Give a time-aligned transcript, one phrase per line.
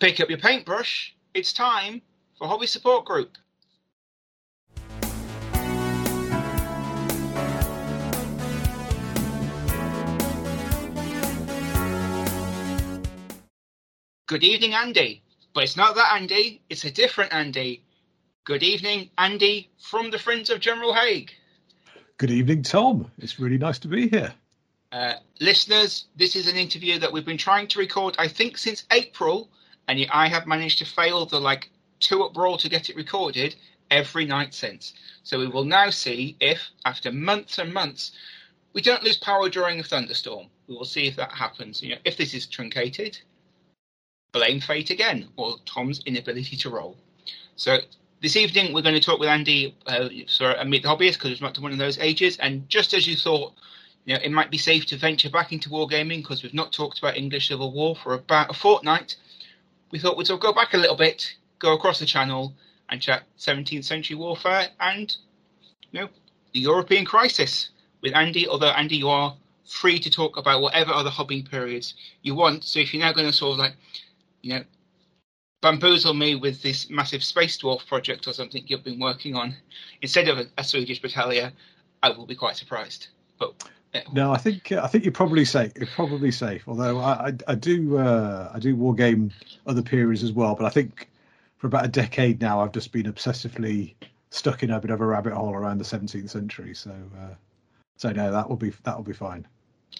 [0.00, 1.14] Pick up your paintbrush.
[1.34, 2.00] It's time
[2.38, 3.36] for Hobby Support Group.
[14.26, 15.22] Good evening, Andy.
[15.52, 17.82] But it's not that Andy, it's a different Andy.
[18.44, 21.30] Good evening, Andy from the Friends of General Haig.
[22.16, 23.10] Good evening, Tom.
[23.18, 24.32] It's really nice to be here.
[24.92, 28.84] Uh, listeners, this is an interview that we've been trying to record, I think, since
[28.90, 29.50] April,
[29.90, 31.68] and I have managed to fail the like
[31.98, 33.56] two up roll to get it recorded
[33.90, 34.94] every night since.
[35.24, 38.12] So we will now see if, after months and months,
[38.72, 40.46] we don't lose power during a thunderstorm.
[40.68, 41.82] We will see if that happens.
[41.82, 43.18] You know, if this is truncated,
[44.30, 46.96] blame fate again, or Tom's inability to roll.
[47.56, 47.78] So
[48.22, 51.32] this evening we're going to talk with Andy, uh, sorry, and meet the hobbyist because
[51.32, 52.36] it's not one of those ages.
[52.36, 53.54] And just as you thought
[54.04, 57.00] you know, it might be safe to venture back into wargaming because we've not talked
[57.00, 59.16] about English Civil War for about a fortnight.
[59.90, 62.54] We thought we'd go back a little bit, go across the channel,
[62.90, 65.16] and chat 17th century warfare and
[65.92, 66.08] you know
[66.52, 67.70] the European crisis
[68.02, 68.48] with Andy.
[68.48, 72.64] Although Andy, you are free to talk about whatever other hobbying periods you want.
[72.64, 73.74] So if you're now going to sort of like,
[74.42, 74.64] you know,
[75.62, 79.54] bamboozle me with this massive space dwarf project or something you've been working on
[80.02, 81.52] instead of a, a Swedish battalion,
[82.02, 83.08] I will be quite surprised.
[83.38, 83.68] But
[84.12, 85.72] no, I think I think you're probably safe.
[85.76, 86.62] You're probably safe.
[86.68, 89.32] Although I, I, do uh, I do war game
[89.66, 91.08] other periods as well, but I think
[91.56, 93.94] for about a decade now I've just been obsessively
[94.30, 96.74] stuck in a bit of a rabbit hole around the 17th century.
[96.74, 97.34] So uh,
[97.96, 99.46] so no, that will be that will be fine.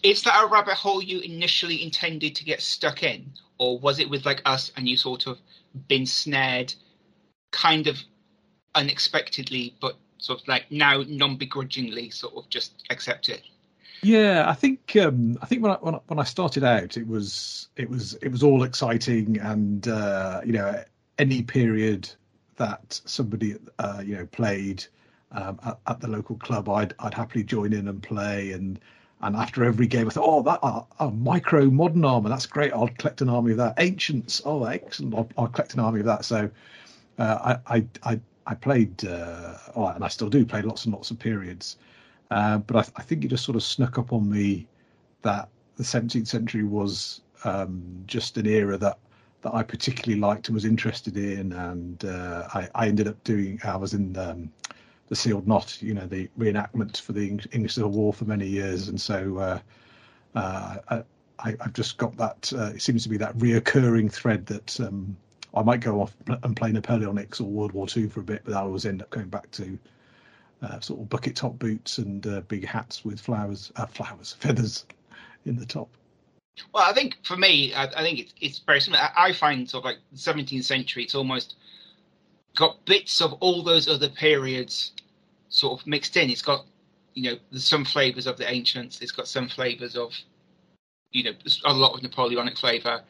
[0.02, 4.08] Is that a rabbit hole you initially intended to get stuck in, or was it
[4.08, 5.38] with like us and you sort of
[5.88, 6.72] been snared,
[7.50, 7.98] kind of
[8.74, 13.42] unexpectedly, but sort of like now non-begrudgingly, sort of just accept it?
[14.02, 17.06] Yeah, I think um, I think when I, when I, when I started out, it
[17.06, 20.82] was it was it was all exciting, and uh, you know
[21.18, 22.08] any period
[22.56, 24.84] that somebody uh, you know played
[25.32, 28.80] um, at, at, the local club, I'd I'd happily join in and play, and
[29.20, 30.60] and after every game, I thought, oh, that
[30.98, 32.72] uh, micro modern armor, that's great.
[32.72, 33.74] I'll collect an army of that.
[33.76, 35.14] Ancients, oh, excellent.
[35.14, 36.24] I'll, I'll collect an army of that.
[36.24, 36.48] So
[37.18, 40.94] uh, I, I I I played, uh, oh, and I still do play lots and
[40.94, 41.76] lots of periods.
[42.30, 44.66] Uh, but I, I, think it just sort of snuck up on me
[45.22, 48.98] that the 17th century was um, just an era that
[49.42, 53.58] that I particularly liked and was interested in, and uh, I, I, ended up doing.
[53.64, 54.52] I was in um,
[55.08, 58.88] the Sealed Knot, you know, the reenactment for the English Civil War for many years,
[58.88, 59.58] and so uh,
[60.34, 61.02] uh,
[61.38, 62.52] I, have just got that.
[62.54, 65.16] Uh, it seems to be that reoccurring thread that um,
[65.54, 68.52] I might go off and play Napoleonics or World War II for a bit, but
[68.54, 69.78] I always end up going back to
[70.62, 74.84] uh, sort of bucket top boots and uh, big hats with flowers, uh, flowers, feathers
[75.46, 75.88] in the top.
[76.74, 79.02] Well, I think for me, I, I think it's, it's very similar.
[79.02, 81.54] I, I find sort of like the 17th century, it's almost
[82.56, 84.92] got bits of all those other periods
[85.48, 86.30] sort of mixed in.
[86.30, 86.66] It's got,
[87.14, 89.00] you know, some flavors of the ancients.
[89.00, 90.12] It's got some flavors of,
[91.12, 91.32] you know,
[91.64, 93.02] a lot of Napoleonic flavor.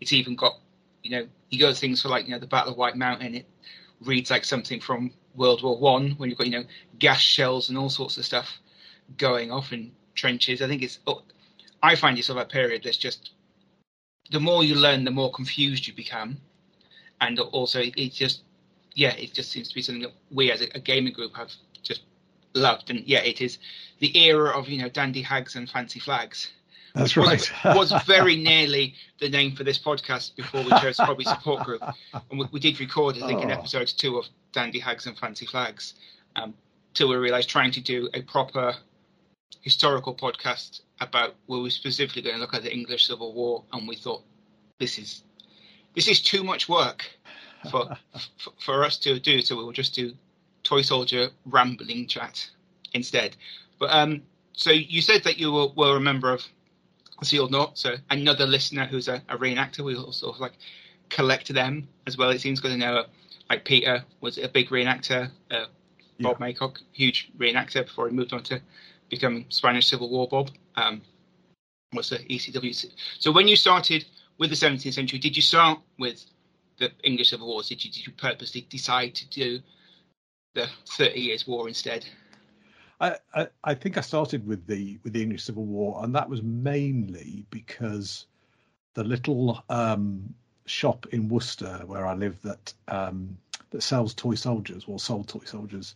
[0.00, 0.58] It's even got,
[1.02, 3.34] you know, you go things for like, you know, the Battle of White Mountain.
[3.34, 3.46] It
[4.06, 6.64] reads like something from World War One when you've got you know
[6.98, 8.58] gas shells and all sorts of stuff
[9.16, 10.62] going off in trenches.
[10.62, 11.22] I think it's oh,
[11.82, 13.32] I find it's of a period that's just
[14.30, 16.38] the more you learn, the more confused you become,
[17.20, 18.42] and also it just
[18.94, 21.52] yeah, it just seems to be something that we as a, a gaming group have
[21.82, 22.02] just
[22.54, 23.58] loved, and yeah, it is
[23.98, 26.52] the era of you know dandy hags and fancy flags.
[26.94, 27.52] That's right.
[27.64, 31.82] was, was very nearly the name for this podcast before we chose Hobby Support Group,
[32.12, 33.42] and we, we did record, I think, oh.
[33.42, 35.94] in episode two of Dandy Hags and Fancy Flags,
[36.36, 36.54] um,
[36.94, 38.76] till we realised trying to do a proper
[39.62, 43.88] historical podcast about where we're specifically going to look at the English Civil War, and
[43.88, 44.22] we thought
[44.78, 45.22] this is
[45.96, 47.04] this is too much work
[47.72, 47.96] for
[48.38, 50.14] for, for us to do, so we will just do
[50.62, 52.48] toy soldier rambling chat
[52.92, 53.36] instead.
[53.80, 54.22] But um,
[54.52, 56.46] so you said that you were, were a member of
[57.22, 57.78] Sealed Knot.
[57.78, 60.54] So another listener who's a, a reenactor, we also sort of like
[61.10, 62.30] collect them as well.
[62.30, 63.04] It seems because I know
[63.48, 65.30] like Peter was a big reenactor.
[65.50, 65.66] Uh,
[66.20, 66.46] Bob yeah.
[66.46, 68.60] Maycock, huge reenactor before he moved on to
[69.10, 70.50] become Spanish Civil War Bob.
[70.76, 71.02] Um,
[71.94, 72.86] was the ECW.
[73.18, 74.04] So when you started
[74.38, 76.24] with the 17th century, did you start with
[76.78, 77.68] the English Civil Wars?
[77.68, 79.60] Did you, did you purposely decide to do
[80.54, 82.06] the Thirty Years' War instead?
[83.00, 86.28] I, I, I think I started with the with the English Civil War, and that
[86.28, 88.26] was mainly because
[88.94, 90.34] the little um,
[90.66, 93.36] shop in Worcester where I live that um,
[93.70, 95.94] that sells toy soldiers or sold toy soldiers,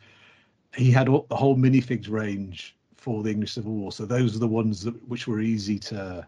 [0.75, 3.93] he had all, the whole minifigs range for the English Civil War.
[3.93, 6.27] So those are the ones that which were easy to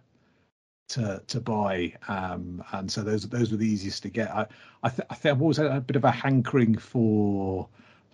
[0.91, 4.31] to to buy, um, and so those those were the easiest to get.
[4.31, 4.47] I
[4.83, 7.69] I, th- I think I've always had a bit of a hankering for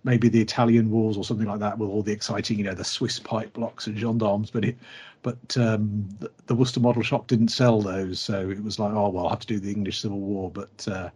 [0.06, 2.85] maybe the Italian wars or something like that with all the exciting, you know, the
[2.85, 4.53] Swiss pike blocks and gendarmes.
[4.53, 4.79] But it,
[5.23, 9.08] but um, the, the, Worcester Model Shop didn't sell those, so it was like, oh
[9.08, 10.50] well, I'll have to do the English Civil War.
[10.50, 11.11] But uh,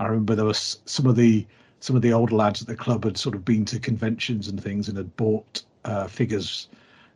[0.00, 1.46] I remember there was some of the
[1.78, 4.60] some of the older lads at the club had sort of been to conventions and
[4.60, 6.68] things and had bought uh, figures,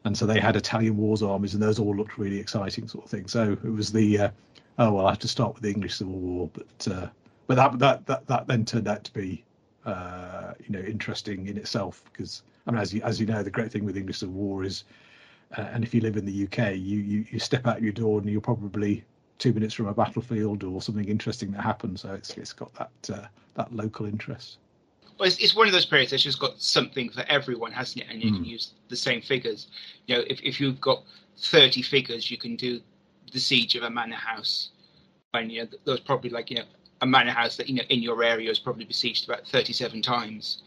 [0.04, 3.10] and so they had Italian wars armies, and those all looked really exciting, sort of
[3.10, 3.26] thing.
[3.26, 4.30] So it was the uh,
[4.78, 7.08] oh well, I have to start with the English Civil War, but uh,
[7.48, 9.44] but that that that that then turned out to be
[9.84, 13.50] uh, you know interesting in itself because I mean as you as you know the
[13.50, 14.84] great thing with English Civil War is
[15.56, 18.18] uh, and if you live in the UK you, you you step out your door
[18.18, 19.04] and you're probably
[19.38, 23.10] two minutes from a battlefield or something interesting that happens so it's it's got that
[23.12, 24.58] uh, that local interest.
[25.18, 28.10] Well, it's, it's, one of those periods that's just got something for everyone, hasn't it?
[28.10, 28.34] And you mm.
[28.36, 28.50] can hmm.
[28.50, 29.68] use the same figures.
[30.06, 31.02] You know, if, if you've got
[31.36, 32.80] 30 figures, you can do
[33.32, 34.70] the siege of a manor house.
[35.34, 36.64] And you know, there's probably like you know
[37.00, 40.62] a manor house that you know in your area is probably besieged about 37 times.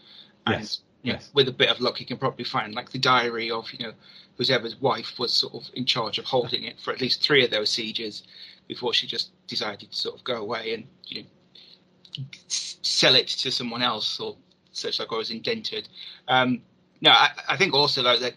[0.46, 0.82] And, yes.
[1.02, 1.30] You know, yes.
[1.34, 3.94] With a bit of luck, you can probably find like the diary of you know
[4.38, 7.52] whoever's wife was sort of in charge of holding it for at least three of
[7.52, 8.24] those sieges
[8.68, 11.28] before she just decided to sort of go away and you know
[12.48, 14.36] sell it to someone else or
[14.72, 15.88] such like I was indented.
[16.28, 16.62] Um,
[17.02, 18.34] no, I, I, think also though that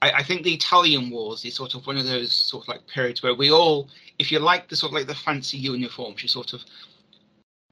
[0.00, 2.86] I, I, think the Italian wars is sort of one of those sort of like
[2.86, 6.28] periods where we all, if you like the sort of like the fancy uniforms, you
[6.28, 6.62] sort of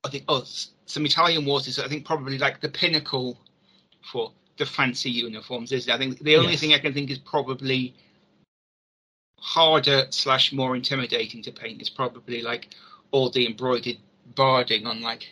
[0.07, 0.45] I think oh
[0.87, 3.39] some Italian wars is I think probably like the pinnacle
[4.11, 5.73] for the fancy uniforms.
[5.73, 5.95] Is it?
[5.95, 6.61] I think the only yes.
[6.61, 7.95] thing I can think is probably
[9.39, 12.75] harder slash more intimidating to paint is probably like
[13.11, 13.99] all the embroidered
[14.35, 15.27] barding on like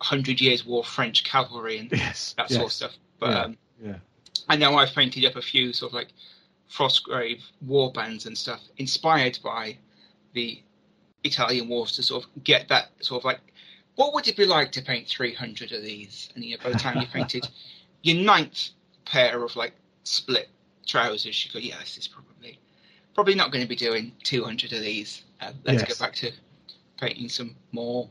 [0.00, 2.54] Hundred Years' War French cavalry and yes, that yes.
[2.54, 2.96] sort of stuff.
[3.18, 3.96] But yeah, um, yeah.
[4.48, 6.08] I know I've painted up a few sort of like
[6.70, 9.78] Frostgrave war bands and stuff inspired by
[10.32, 10.62] the
[11.24, 13.40] Italian wars to sort of get that sort of like,
[13.96, 16.30] what would it be like to paint 300 of these?
[16.34, 17.48] And you know, by the time you painted
[18.02, 18.70] your ninth
[19.04, 19.74] pair of like
[20.04, 20.48] split
[20.86, 22.58] trousers, you go, yeah, this is probably
[23.14, 25.24] probably not going to be doing 200 of these.
[25.40, 25.98] Uh, let's yes.
[25.98, 26.30] go back to
[26.98, 28.08] painting some more,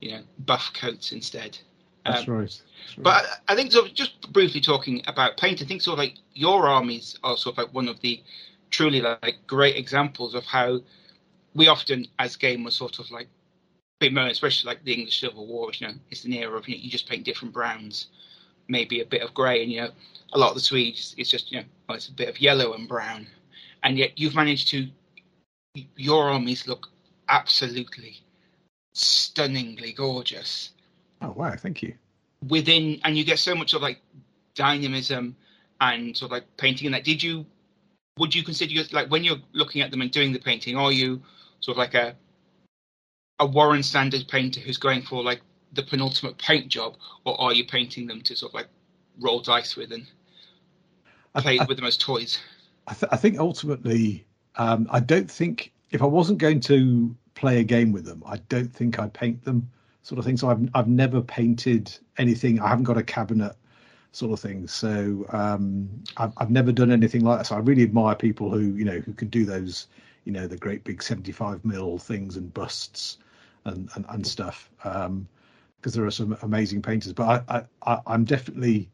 [0.00, 1.56] you know, buff coats instead.
[2.04, 2.40] That's, um, right.
[2.40, 2.62] That's
[2.98, 3.04] right.
[3.04, 5.98] But I, I think sort of just briefly talking about paint, I think sort of
[6.00, 8.20] like your armies are sort of like one of the
[8.70, 10.80] truly like great examples of how
[11.54, 13.28] we often, as gamers, sort of like
[14.00, 16.74] big moment, especially like the English Civil War, you know, it's an era of you,
[16.74, 18.08] know, you just paint different browns,
[18.68, 19.90] maybe a bit of grey, and you know,
[20.32, 22.74] a lot of the Swedes, it's just you know, oh, it's a bit of yellow
[22.74, 23.26] and brown,
[23.82, 24.88] and yet you've managed to,
[25.96, 26.88] your armies look
[27.28, 28.20] absolutely
[28.94, 30.70] stunningly gorgeous.
[31.20, 31.94] Oh wow, thank you.
[32.48, 34.00] Within, and you get so much of like
[34.54, 35.36] dynamism
[35.80, 37.04] and sort of like painting in that.
[37.04, 37.46] Did you,
[38.18, 40.92] would you consider your, like when you're looking at them and doing the painting, are
[40.92, 41.22] you
[41.62, 42.14] sort of like a
[43.38, 45.40] a Warren standard painter who's going for like
[45.72, 48.68] the penultimate paint job, or are you painting them to sort of like
[49.20, 50.06] roll dice with and
[51.36, 52.38] play I, I, with them as toys?
[52.86, 54.26] I, th- I think ultimately,
[54.56, 58.36] um, I don't think if I wasn't going to play a game with them, I
[58.48, 59.68] don't think I'd paint them,
[60.02, 60.36] sort of thing.
[60.36, 62.60] So I've I've never painted anything.
[62.60, 63.56] I haven't got a cabinet
[64.12, 64.68] sort of thing.
[64.68, 65.88] So um,
[66.18, 67.46] I've, I've never done anything like that.
[67.46, 69.86] So I really admire people who you know who can do those
[70.24, 73.18] you know the great big 75 mil things and busts
[73.64, 75.28] and and, and stuff because um,
[75.84, 78.88] there are some amazing painters but I, I i'm definitely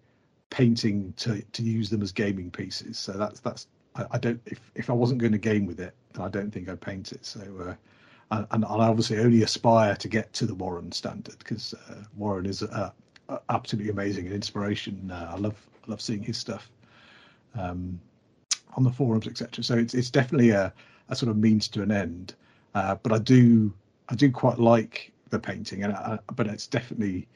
[0.51, 4.61] painting to to use them as gaming pieces so that's that's i, I don't if
[4.75, 7.41] if i wasn't going to game with it i don't think i'd paint it so
[7.67, 7.75] uh,
[8.31, 12.47] and, and I obviously only aspire to get to the Warren standard because uh, Warren
[12.47, 12.91] is uh,
[13.49, 15.11] absolutely amazing and inspiration.
[15.11, 16.71] Uh, I love love seeing his stuff
[17.59, 17.99] um,
[18.75, 19.65] on the forums, etc.
[19.65, 20.73] So it's it's definitely a
[21.09, 22.35] a sort of means to an end.
[22.75, 23.73] Uh, but I do
[24.09, 27.29] I do quite like the painting, and I, but it's definitely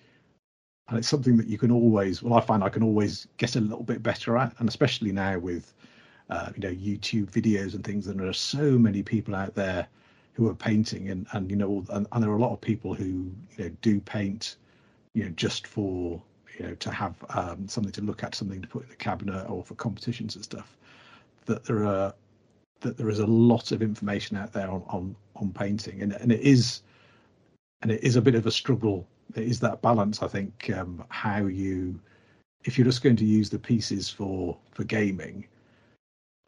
[0.89, 3.61] and it's something that you can always well I find I can always get a
[3.61, 5.73] little bit better at, and especially now with
[6.31, 9.87] uh, you know YouTube videos and things, and there are so many people out there
[10.35, 12.95] who are painting, and and you know and, and there are a lot of people
[12.95, 14.57] who you know do paint
[15.15, 16.21] you know just for
[16.59, 19.49] you know to have um, something to look at, something to put in the cabinet,
[19.49, 20.77] or for competitions and stuff.
[21.47, 22.15] That there are
[22.83, 26.31] that there is a lot of information out there on on, on painting, and and
[26.31, 26.83] it is
[27.83, 29.07] and it is a bit of a struggle.
[29.35, 31.99] It is that balance, I think, um, how you
[32.65, 35.47] if you're just going to use the pieces for for gaming,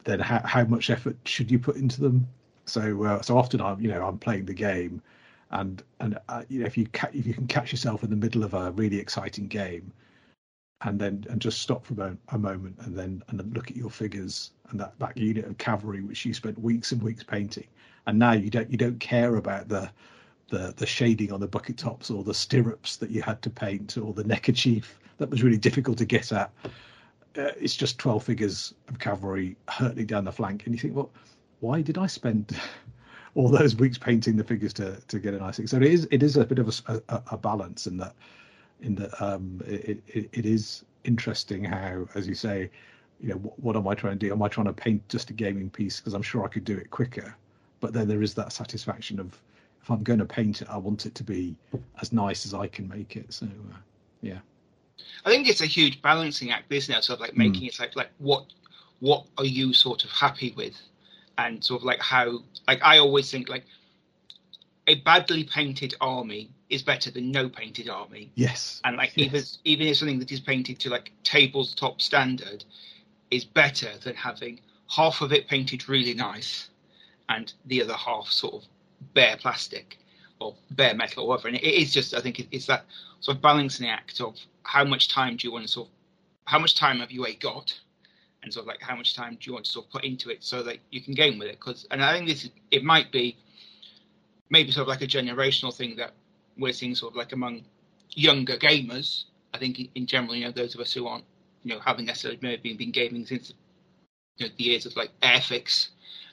[0.05, 2.29] then how, how much effort should you put into them?
[2.67, 5.03] So uh, so often I'm you know I'm playing the game,
[5.51, 8.17] and and uh, you know if you ca- if you can catch yourself in the
[8.17, 9.93] middle of a really exciting game,
[10.83, 14.53] and then and just stop for a, moment and then and look at your figures
[14.71, 17.67] and that that unit of cavalry which you spent weeks and weeks painting.
[18.07, 19.91] And now you don't you don't care about the
[20.51, 23.97] the the shading on the bucket tops or the stirrups that you had to paint
[23.97, 26.51] or the neckerchief that was really difficult to get at.
[27.37, 31.11] Uh, it's just 12 figures of cavalry hurtling down the flank and you think well
[31.59, 32.57] why did i spend
[33.35, 36.07] all those weeks painting the figures to to get a nice thing so it is
[36.13, 38.15] it is a bit of a, a, a balance in that
[38.81, 42.71] in that um, it, it, it is interesting how, as you say,
[43.21, 44.33] you know, what, what, am I trying to do?
[44.33, 46.77] Am I trying to paint just a gaming piece because I'm sure I could do
[46.77, 47.35] it quicker?
[47.81, 49.41] But then there is that satisfaction of
[49.83, 51.55] if I'm going to paint it, I want it to be
[52.01, 53.33] as nice as I can make it.
[53.33, 53.77] So, uh,
[54.23, 54.39] yeah.
[55.25, 57.05] I think it's a huge balancing act, isn't it?
[57.05, 57.69] Sort of like making mm.
[57.69, 58.47] it like like what
[59.01, 60.81] what are you sort of happy with,
[61.37, 63.65] and sort of like how like I always think like
[64.87, 68.31] a badly painted army is better than no painted army.
[68.35, 68.81] Yes.
[68.85, 69.27] And like yes.
[69.27, 72.65] even even if something that is painted to like tabletop standard
[73.35, 76.69] is better than having half of it painted really nice
[77.29, 78.65] and the other half sort of
[79.15, 79.99] bare plastic
[80.41, 81.49] or bare metal or whatever.
[81.49, 82.85] And it is just I think it's that
[83.21, 85.93] sort of balancing act of how much time do you want to sort of
[86.47, 87.79] how much time have you got
[88.43, 90.29] and sort of like how much time do you want to sort of put into
[90.31, 93.11] it so that you can game with it because and I think this it might
[93.11, 93.37] be
[94.51, 96.13] maybe sort of like a generational thing that
[96.59, 97.65] we're seeing sort of like among
[98.11, 99.25] younger gamers.
[99.53, 101.25] I think in general, you know, those of us who aren't,
[101.65, 103.53] you know, haven't necessarily maybe been gaming since
[104.37, 105.89] you know, the years of like Airfix.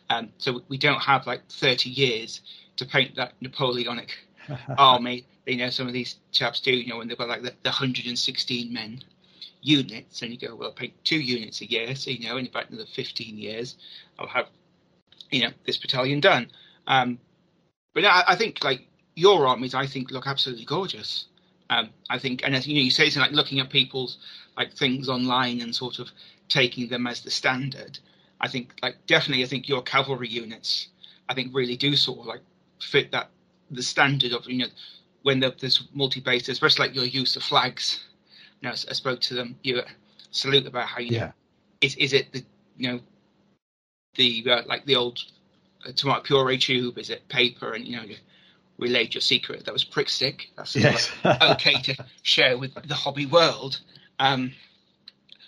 [0.10, 2.42] Um, so we don't have like 30 years
[2.76, 4.18] to paint that Napoleonic
[4.78, 5.26] army.
[5.46, 7.70] You know, some of these chaps do, you know, when they've got like the, the
[7.70, 9.02] 116 men
[9.62, 11.96] units, and you go, well, I'll paint two units a year.
[11.96, 13.76] So, you know, in about another 15 years,
[14.20, 14.48] I'll have,
[15.32, 16.52] you know, this battalion done.
[16.88, 17.20] Um,
[17.94, 21.26] but I, I think like your armies, I think look absolutely gorgeous.
[21.70, 24.18] Um, I think, and as you know, you say something like looking at people's
[24.58, 26.10] like things online and sort of
[26.50, 28.00] taking them as the standard.
[28.40, 30.88] I think, like, definitely, I think your cavalry units,
[31.30, 32.42] I think, really do sort of like
[32.80, 33.30] fit that
[33.70, 34.68] the standard of you know
[35.22, 38.04] when there's multi-base, especially like your use of flags.
[38.62, 39.56] You know, I spoke to them.
[39.64, 39.82] You
[40.32, 41.26] salute about how you yeah.
[41.26, 41.34] know
[41.82, 42.44] is is it the
[42.78, 43.00] you know
[44.16, 45.20] the uh, like the old
[45.86, 46.98] uh, tomato puree tube?
[46.98, 47.74] Is it paper?
[47.74, 48.16] And you know you
[48.78, 49.66] relayed your secret.
[49.66, 50.52] That was Pritt Stick.
[50.56, 51.12] That's yes.
[51.24, 53.82] like okay to share with the hobby world.
[54.22, 54.54] Um,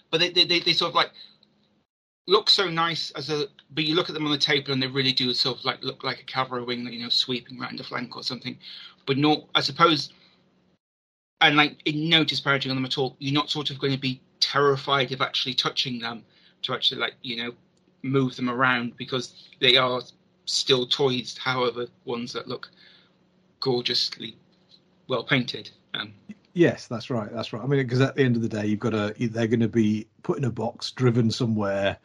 [0.10, 1.12] but they, they, they, sort of like
[2.28, 4.88] look so nice as a but you look at them on the table and they
[4.88, 7.84] really do sort of like look like a cavalry wing you know sweeping around a
[7.84, 8.58] flank or something
[9.06, 10.12] but not i suppose
[11.42, 14.00] and like in no disparaging on them at all you're not sort of going to
[14.00, 16.24] be terrified of actually touching them
[16.64, 17.52] to actually like you know
[18.02, 20.02] move them around because they are
[20.46, 22.72] still toys however ones that look
[23.60, 24.36] gorgeously
[25.08, 25.70] well painted.
[25.94, 26.14] Um,
[26.54, 27.32] yes, that's right.
[27.32, 27.64] That's right.
[27.64, 29.68] I mean, because at the end of the day, you've got to they're going to
[29.68, 31.98] be put in a box, driven somewhere,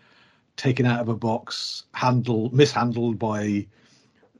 [0.57, 3.67] taken out of a box, handled, mishandled by,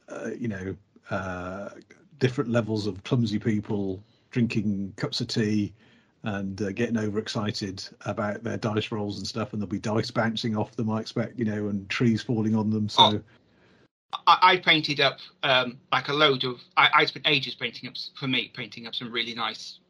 [0.09, 0.77] uh, you know,
[1.11, 1.71] uh,
[2.19, 5.73] different levels of clumsy people drinking cups of tea
[6.25, 10.57] and uh, getting overexcited about their dice rolls and stuff, and there'll be dice bouncing
[10.57, 10.91] off them.
[10.91, 12.89] I expect, you know, and trees falling on them.
[12.89, 13.03] So.
[13.03, 13.23] Oh
[14.27, 16.61] I, I painted up um, like a load of.
[16.77, 19.81] I, I spent ages painting up for me painting up some really nice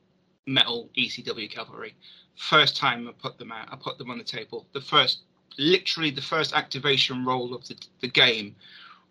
[0.49, 1.95] metal ECW cavalry.
[2.37, 4.67] First time I put them out, I put them on the table.
[4.73, 5.21] The first,
[5.59, 8.57] literally the first activation roll of the, the game.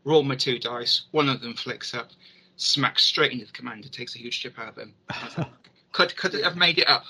[0.03, 1.03] Roll my two dice.
[1.12, 2.12] One of them flicks up,
[2.56, 4.94] smacks straight into the commander, takes a huge chip out of him.
[5.91, 7.03] could could have made it up?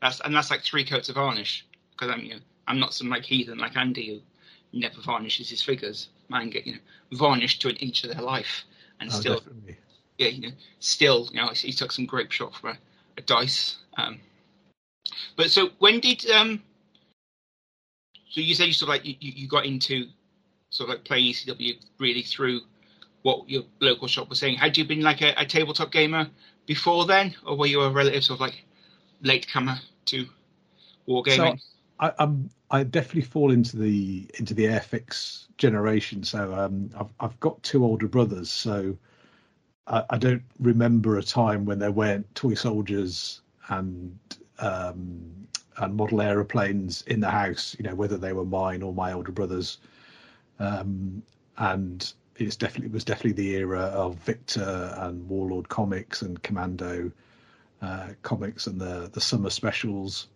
[0.00, 3.08] That's and that's like three coats of varnish because I'm you know I'm not some
[3.08, 6.08] like heathen like Andy who never varnishes his figures.
[6.28, 6.78] Man get you know
[7.12, 8.64] varnished to an inch of their life,
[9.00, 9.76] and oh, still, definitely.
[10.18, 12.78] yeah, you know, still, you know, he took some grape shot from a,
[13.16, 13.76] a dice.
[13.96, 14.20] Um,
[15.36, 16.62] but so when did um,
[18.28, 20.06] so you said you sort of like you, you got into
[20.70, 22.60] sort of like playing ECW really through
[23.22, 24.56] what your local shop was saying.
[24.56, 26.28] Had you been like a, a tabletop gamer
[26.66, 28.64] before then, or were you a relative sort of like
[29.22, 30.26] late comer to
[31.08, 31.36] wargaming?
[31.36, 31.56] So
[32.00, 36.24] I, I'm I definitely fall into the into the Airfix generation.
[36.24, 38.96] So um, I've I've got two older brothers, so
[39.86, 44.18] I, I, don't remember a time when there weren't toy soldiers and
[44.58, 47.74] um, and model aeroplanes in the house.
[47.78, 49.78] You know, whether they were mine or my older brothers.
[50.58, 51.22] Um,
[51.58, 57.10] and it's definitely it was definitely the era of Victor and Warlord comics and Commando
[57.80, 60.28] uh, comics and the the summer specials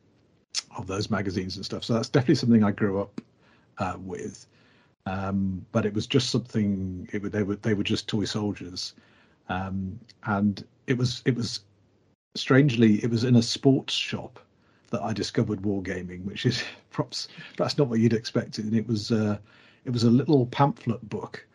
[0.77, 1.85] of those magazines and stuff.
[1.85, 3.21] So that's definitely something I grew up
[3.79, 4.47] uh, with.
[5.07, 7.09] Um, but it was just something.
[7.13, 8.95] It, they were they were just toy soldiers,
[9.49, 11.61] um, and it was it was
[12.35, 14.39] strangely it was in a sports shop
[14.91, 18.59] that I discovered wargaming, which is perhaps that's not what you'd expect.
[18.59, 19.39] And it was uh,
[19.85, 21.47] it was a little pamphlet book,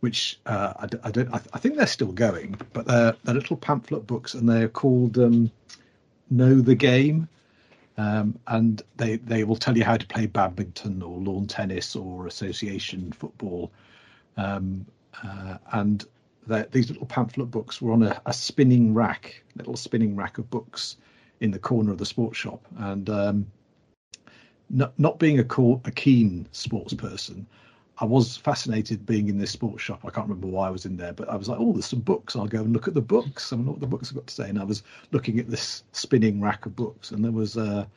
[0.00, 3.56] which uh, I, I, don't I, I, think they're still going, but they're, they're little
[3.56, 5.50] pamphlet books, and they're called um,
[6.30, 7.28] Know the Game.
[7.96, 12.28] Um, and they, they will tell you how to play badminton or lawn tennis or
[12.28, 13.72] association football.
[14.36, 14.86] Um,
[15.20, 16.04] uh, and
[16.70, 20.96] these little pamphlet books were on a, a, spinning rack, little spinning rack of books
[21.40, 22.66] in the corner of the sports shop.
[22.78, 23.46] And um,
[24.70, 27.46] not, not being a, co- a keen sports person,
[28.00, 30.00] I was fascinated being in this sports shop.
[30.04, 32.00] I can't remember why I was in there, but I was like, oh, there's some
[32.00, 32.36] books.
[32.36, 33.52] I'll go and look at the books.
[33.52, 34.48] I know what the books have got to say.
[34.48, 37.88] And I was looking at this spinning rack of books, and there was a,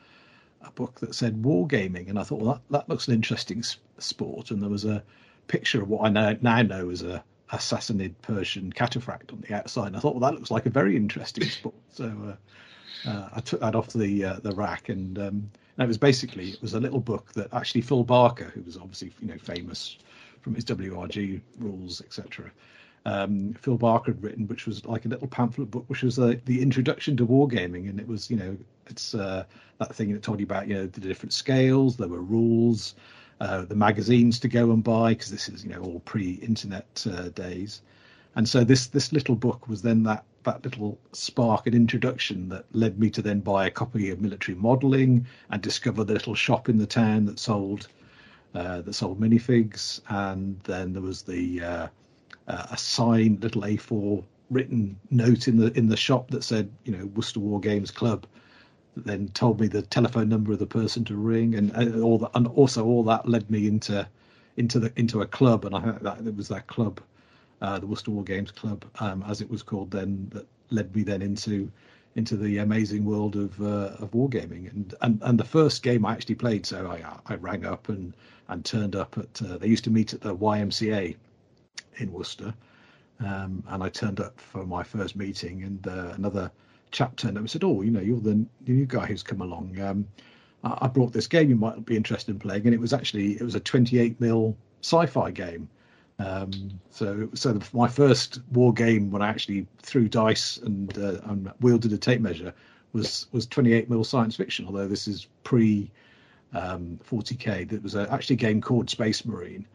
[0.62, 2.08] a book that said wargaming.
[2.08, 3.62] And I thought, well, that, that looks an interesting
[3.98, 4.50] sport.
[4.50, 5.04] And there was a
[5.46, 7.22] picture of what I now, now know as a
[7.58, 9.88] Sassanid Persian cataphract on the outside.
[9.88, 11.74] And I thought, well, that looks like a very interesting sport.
[11.90, 15.86] So uh, uh, I took that off the uh, the rack, and um, and it
[15.86, 19.28] was basically it was a little book that actually Phil Barker, who was obviously you
[19.28, 19.98] know famous
[20.40, 22.50] from his WRG rules, etc.
[23.04, 26.34] Um, Phil Barker had written, which was like a little pamphlet book, which was uh,
[26.44, 28.56] the introduction to wargaming, and it was you know
[28.86, 29.44] it's uh,
[29.78, 32.94] that thing that told you about you know the different scales, there were rules,
[33.42, 37.28] uh, the magazines to go and buy because this is you know all pre-internet uh,
[37.30, 37.82] days,
[38.36, 42.64] and so this this little book was then that that little spark and introduction that
[42.72, 46.68] led me to then buy a copy of military modelling and discover the little shop
[46.68, 47.88] in the town that sold
[48.54, 51.88] uh, that sold minifigs, and then there was the uh,
[52.46, 56.96] uh, a signed little A4 written note in the in the shop that said, you
[56.96, 58.24] know, Worcester War Games Club.
[58.96, 62.30] Then told me the telephone number of the person to ring, and, uh, all that,
[62.34, 64.06] and also all that led me into
[64.56, 67.00] into the into a club, and I think that it was that club
[67.62, 71.02] uh, the Worcester War Games Club, um, as it was called then, that led me
[71.04, 71.70] then into
[72.14, 74.70] into the amazing world of uh, of wargaming.
[74.70, 78.14] And, and and the first game I actually played, so I I rang up and
[78.48, 79.40] and turned up at.
[79.40, 81.16] Uh, they used to meet at the YMCA
[81.98, 82.52] in Worcester,
[83.20, 86.50] um, and I turned up for my first meeting, and uh, another
[86.92, 89.80] chap turned up and said, "Oh, you know, you're the new guy who's come along."
[89.80, 90.06] Um,
[90.64, 93.42] I brought this game you might be interested in playing, and it was actually it
[93.42, 95.68] was a 28 mil sci-fi game
[96.18, 101.20] um, so, so the, my first war game when I actually threw dice and, uh,
[101.24, 102.54] and wielded a tape measure
[102.92, 104.66] was was 28 mil science fiction.
[104.66, 105.90] Although this is pre
[106.52, 109.66] um, 40k, there was a, actually a game called Space Marine,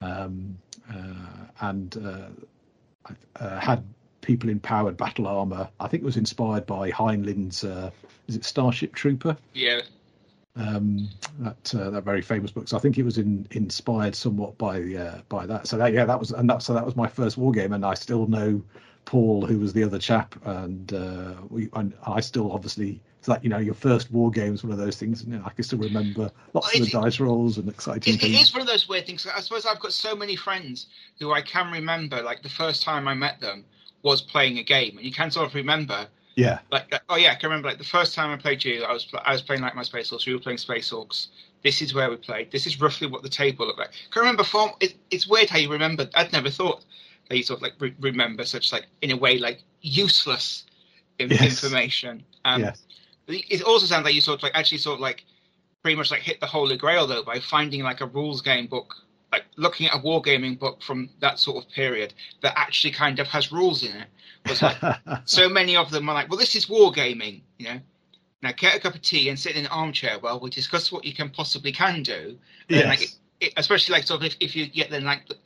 [0.00, 0.56] um,
[0.90, 3.84] uh, and uh, uh, had
[4.26, 5.68] people in powered battle armor.
[5.80, 7.64] I think it was inspired by Heinlein's.
[7.64, 7.90] Uh,
[8.28, 9.36] is it Starship Trooper?
[9.54, 9.80] Yeah
[10.56, 11.08] um,
[11.40, 12.68] that uh, that very famous book.
[12.68, 15.66] So I think it was in, inspired somewhat by uh, by that.
[15.66, 17.84] So that yeah, that was and that so that was my first war game, and
[17.84, 18.62] I still know
[19.04, 23.44] Paul, who was the other chap, and uh, we and I still obviously so that
[23.44, 25.24] you know your first war game is one of those things.
[25.24, 28.20] You know, I can still remember lots well, of the dice rolls and exciting it,
[28.20, 28.34] things.
[28.34, 29.26] It is one of those weird things.
[29.26, 30.86] I suppose I've got so many friends
[31.18, 33.64] who I can remember like the first time I met them
[34.06, 36.58] was playing a game, and you can sort of remember yeah.
[36.70, 39.08] Like, oh yeah, I can remember like the first time I played you, I was
[39.24, 40.26] I was playing like my Space Hawks.
[40.26, 41.28] We were playing Space Hawks.
[41.62, 42.52] This is where we played.
[42.52, 43.88] This is roughly what the table looked like.
[43.88, 44.72] I can remember form.
[44.80, 46.06] It, it's weird how you remember.
[46.14, 46.84] I'd never thought
[47.28, 50.66] that you sort of like re- remember such like in a way like useless
[51.18, 51.42] in- yes.
[51.42, 52.22] information.
[52.44, 52.82] Um, yes.
[53.28, 55.24] It also sounds like you sort of like actually sort of like
[55.82, 58.94] pretty much like hit the holy grail though by finding like a rules game book
[59.32, 63.26] like looking at a wargaming book from that sort of period that actually kind of
[63.26, 64.04] has rules in
[64.46, 64.76] it was like
[65.24, 67.80] so many of them are like, well, this is wargaming, you know.
[68.42, 71.04] Now get a cup of tea and sit in an armchair while we discuss what
[71.04, 72.38] you can possibly can do.
[72.68, 72.86] Yes.
[72.86, 75.36] like, it, it, especially like sort of if, if you get then like the,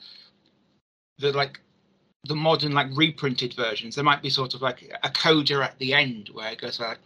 [1.19, 1.61] the like
[2.25, 5.95] the modern like reprinted versions, there might be sort of like a coda at the
[5.95, 6.99] end where it goes like,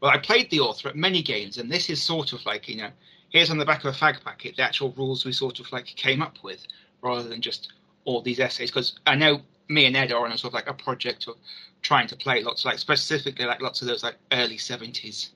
[0.00, 2.76] well, I played the author at many games, and this is sort of like you
[2.76, 2.90] know,
[3.30, 5.86] here's on the back of a fag packet the actual rules we sort of like
[5.86, 6.66] came up with,
[7.02, 7.72] rather than just
[8.04, 8.70] all these essays.
[8.70, 11.36] Because I know me and Ed are on a sort of like a project of
[11.82, 15.30] trying to play lots, like specifically like lots of those like early seventies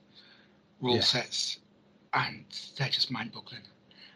[0.81, 1.01] rule yeah.
[1.01, 1.59] sets,
[2.13, 2.45] and
[2.77, 3.61] they're just mind-boggling.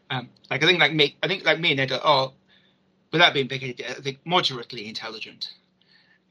[0.09, 2.31] Um, like I think like me, I think like me and Ed are,
[3.11, 5.53] without being big, I think moderately intelligent,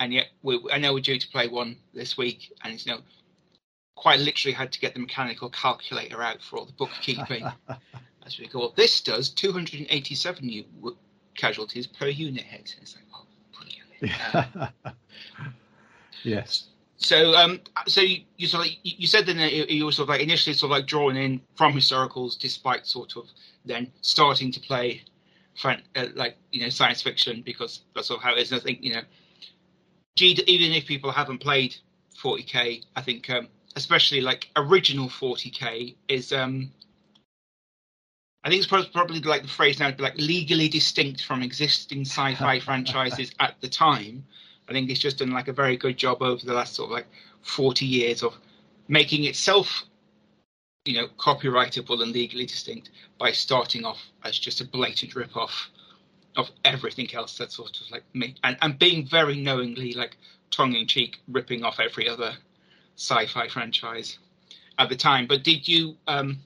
[0.00, 2.92] and yet we, I know we're due to play one this week, and it's you
[2.92, 3.00] know
[3.96, 7.44] quite literally had to get the mechanical calculator out for all the bookkeeping
[8.26, 8.72] as we go.
[8.76, 10.96] This does 287 u-
[11.34, 12.76] casualties per unit hit.
[12.80, 14.68] It's like, oh,
[16.22, 16.66] yes.
[16.98, 20.20] So, um, so you, you sort of you said that you were sort of like
[20.22, 23.24] initially sort of like drawn in from historicals, despite sort of
[23.64, 25.02] then starting to play,
[25.56, 28.52] fan, uh, like you know science fiction because that's sort of how it is.
[28.52, 29.02] And I think you know,
[30.18, 31.76] even if people haven't played
[32.22, 36.72] 40k, I think um, especially like original 40k, is um,
[38.42, 43.30] I think it's probably like the phrase now, like legally distinct from existing sci-fi franchises
[43.38, 44.24] at the time.
[44.68, 46.94] I think it's just done like a very good job over the last sort of
[46.94, 47.06] like
[47.42, 48.34] 40 years of
[48.88, 49.84] making itself,
[50.84, 55.70] you know, copyrightable and legally distinct by starting off as just a blatant rip-off
[56.36, 60.16] of everything else that sort of like me and, and being very knowingly like
[60.50, 62.36] tongue-in-cheek ripping off every other
[62.96, 64.18] sci-fi franchise
[64.78, 65.26] at the time.
[65.26, 66.38] But did you um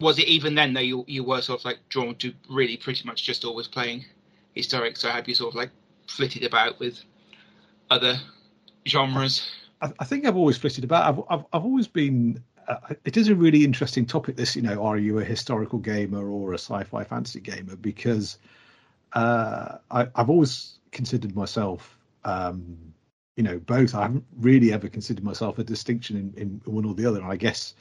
[0.00, 3.04] was it even then that you you were sort of like drawn to really pretty
[3.04, 4.04] much just always playing
[4.54, 4.96] historic?
[4.96, 5.70] So have you sort of like
[6.06, 7.02] flitted about with
[7.90, 8.18] other
[8.86, 9.50] genres?
[9.80, 11.06] I, I think I've always flitted about.
[11.06, 12.42] I've I've, I've always been.
[12.68, 14.34] Uh, it is a really interesting topic.
[14.34, 17.76] This, you know, are you a historical gamer or a sci-fi fantasy gamer?
[17.76, 18.38] Because
[19.12, 22.76] uh, I, have always considered myself, um,
[23.36, 23.94] you know, both.
[23.94, 27.20] I haven't really ever considered myself a distinction in, in one or the other.
[27.20, 27.74] And I guess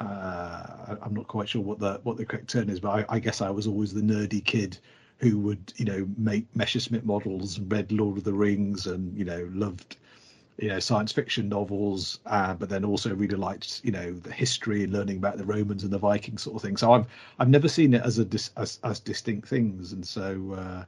[0.00, 3.18] uh, I'm not quite sure what the what the correct term is, but I, I
[3.18, 4.78] guess I was always the nerdy kid
[5.18, 9.24] who would you know make Messerschmitt models and read Lord of the Rings and you
[9.24, 9.96] know loved
[10.58, 14.84] you know science fiction novels, uh, but then also really liked you know the history
[14.84, 16.76] and learning about the Romans and the Vikings sort of thing.
[16.76, 17.06] So I've
[17.38, 20.84] I've never seen it as a dis, as, as distinct things, and so uh,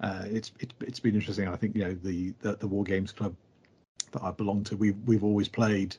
[0.00, 1.48] uh, it's it, it's been interesting.
[1.48, 3.34] I think you know the, the the War Games Club
[4.12, 5.96] that I belong to, we we've always played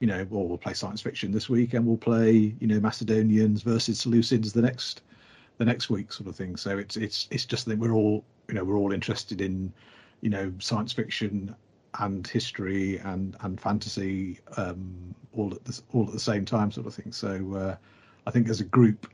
[0.00, 3.62] you know, well, we'll play science fiction this week, and we'll play, you know, Macedonians
[3.62, 5.02] versus Seleucids the next
[5.58, 6.56] the next week sort of thing.
[6.56, 9.72] So it's it's it's just that we're all you know we're all interested in
[10.20, 11.54] you know science fiction
[12.00, 16.86] and history and and fantasy um, all at the all at the same time sort
[16.86, 17.10] of thing.
[17.10, 17.76] So uh,
[18.26, 19.10] I think as a group,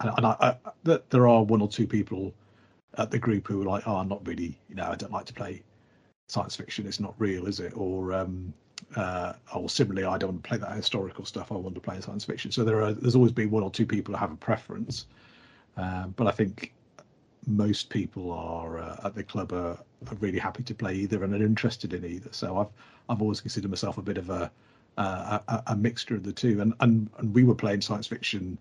[0.00, 2.34] and, and I, I, there are one or two people
[2.98, 5.26] at the group who are like, oh, I'm not really you know I don't like
[5.26, 5.62] to play
[6.26, 6.86] science fiction.
[6.86, 7.72] It's not real, is it?
[7.76, 8.52] Or um,
[8.96, 11.52] uh, or similarly, I don't want to play that historical stuff.
[11.52, 12.50] I want to play science fiction.
[12.50, 15.06] So there are there's always been one or two people who have a preference.
[15.76, 16.72] Uh, but I think
[17.46, 19.78] most people are uh, at the club are,
[20.08, 22.30] are, really happy to play either and are interested in either.
[22.32, 22.68] So I've
[23.08, 24.50] I've always considered myself a bit of a
[24.96, 26.60] a, a mixture of the two.
[26.60, 28.58] And, and and we were playing science fiction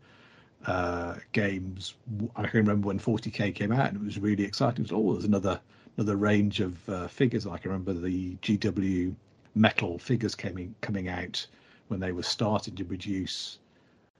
[0.65, 1.95] uh, games.
[2.35, 4.85] I can remember when 40k came out, and it was really exciting.
[4.85, 5.59] It was, oh, there's another
[5.97, 7.45] another range of uh, figures.
[7.45, 9.15] I can remember the GW
[9.55, 11.45] metal figures coming coming out
[11.87, 13.59] when they were starting to produce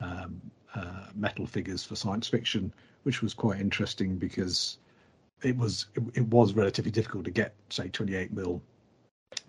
[0.01, 0.39] um,
[0.75, 4.77] uh, metal figures for science fiction, which was quite interesting because
[5.43, 8.61] it was it, it was relatively difficult to get say 28 mil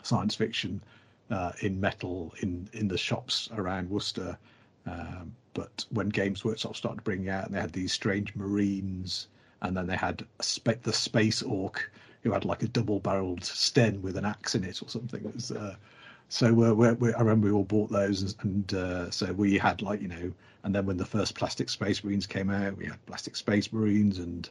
[0.02, 0.80] science fiction
[1.30, 4.38] uh, in metal in in the shops around Worcester.
[4.86, 9.28] Um, but when Games Workshop started bringing out, and they had these strange marines,
[9.62, 11.90] and then they had spe- the space orc
[12.22, 15.24] who had like a double-barreled Sten with an axe in it or something.
[15.24, 15.76] It was, uh,
[16.28, 19.82] so uh, we're, we're, I remember we all bought those, and uh, so we had
[19.82, 20.32] like you know,
[20.64, 24.18] and then when the first plastic Space Marines came out, we had plastic Space Marines,
[24.18, 24.48] and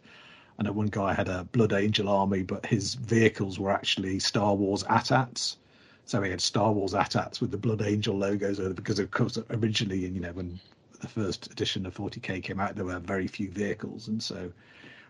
[0.57, 4.53] I know one guy had a Blood Angel army, but his vehicles were actually Star
[4.53, 5.57] Wars AT-ATs.
[6.05, 9.37] So we had Star Wars AT-ATs with the Blood Angel logos over because of course
[9.51, 10.59] originally, you know, when
[10.99, 14.51] the first edition of 40k came out, there were very few vehicles, and so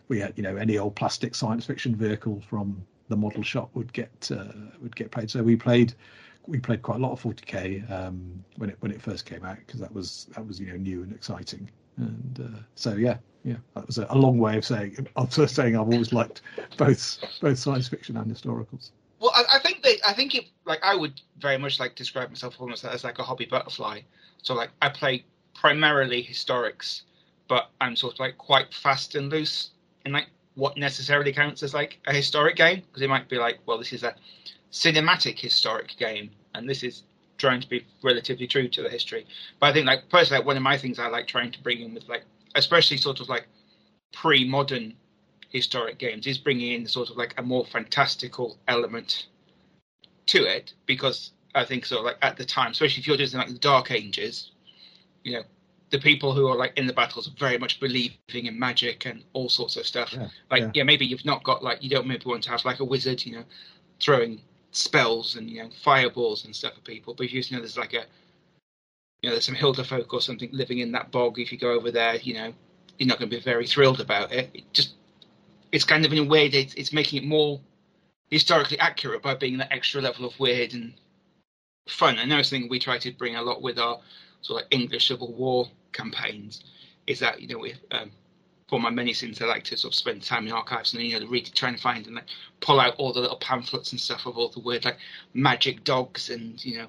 [0.08, 3.92] we had, you know, any old plastic science fiction vehicle from the model shop would
[3.94, 5.30] get uh, would get played.
[5.30, 5.94] So we played
[6.48, 9.58] we played quite a lot of 40k um, when it when it first came out
[9.66, 11.70] because that was that was you know new and exciting.
[11.98, 15.76] And uh, so yeah, yeah, that was a, a, long way of saying of saying
[15.76, 16.42] I've always liked
[16.78, 18.92] both both science fiction and historicals.
[19.20, 19.73] Well, I, I think
[20.06, 23.24] I think it like I would very much like describe myself almost as like a
[23.24, 24.02] hobby butterfly.
[24.42, 27.04] So like I play primarily historics,
[27.48, 29.72] but I'm sort of like quite fast and loose
[30.06, 33.60] in like what necessarily counts as like a historic game because it might be like,
[33.66, 34.16] well, this is a
[34.72, 37.04] cinematic historic game, and this is
[37.38, 39.26] trying to be relatively true to the history.
[39.60, 41.82] But I think like personally, like, one of my things I like trying to bring
[41.82, 42.24] in with like,
[42.56, 43.48] especially sort of like
[44.12, 44.96] pre-modern
[45.50, 49.28] historic games, is bringing in sort of like a more fantastical element
[50.28, 53.30] to it because I think sort of like at the time, especially if you're doing
[53.34, 54.52] like the Dark Ages,
[55.24, 55.44] you know,
[55.92, 59.24] the people who are like in the battles are very much believing in magic and
[59.34, 60.14] all sorts of stuff.
[60.14, 60.72] Yeah, like yeah.
[60.76, 60.84] yeah.
[60.84, 63.34] maybe you've not got like you don't maybe want to have like a wizard, you
[63.34, 63.44] know,
[64.00, 67.14] throwing spells and you know fireballs and stuff at people.
[67.14, 68.06] But if you know there's like a
[69.22, 71.74] you know there's some Hilda folk or something living in that bog, if you go
[71.74, 72.54] over there, you know
[72.98, 74.50] you're not going to be very thrilled about it.
[74.54, 74.94] it just
[75.72, 77.60] it's kind of in a way that it's, it's making it more
[78.30, 80.94] historically accurate by being that extra level of weird and
[81.88, 82.18] fun.
[82.18, 84.00] And that's something we try to bring a lot with our
[84.42, 86.64] sort of English Civil War campaigns
[87.08, 88.12] is that you know we um,
[88.68, 91.20] for my many sins I like to sort of spend time in archives and you
[91.20, 92.26] know read trying to find and like
[92.62, 94.98] pull out all the little pamphlets and stuff of all the weird like
[95.34, 96.88] magic dogs and you know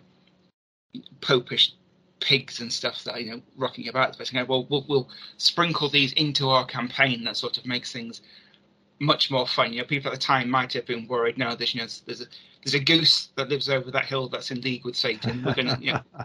[1.21, 1.75] popish
[2.21, 4.17] pigs and stuff that you know rocking about.
[4.17, 8.23] But well, we'll we'll sprinkle these into our campaign that sort of makes things
[9.01, 9.73] much more fun.
[9.73, 11.39] You know, people at the time might have been worried.
[11.39, 12.27] No, there's you know there's a
[12.65, 15.43] there's a goose that lives over that hill that's in league with Satan.
[15.45, 16.03] We're gonna you know.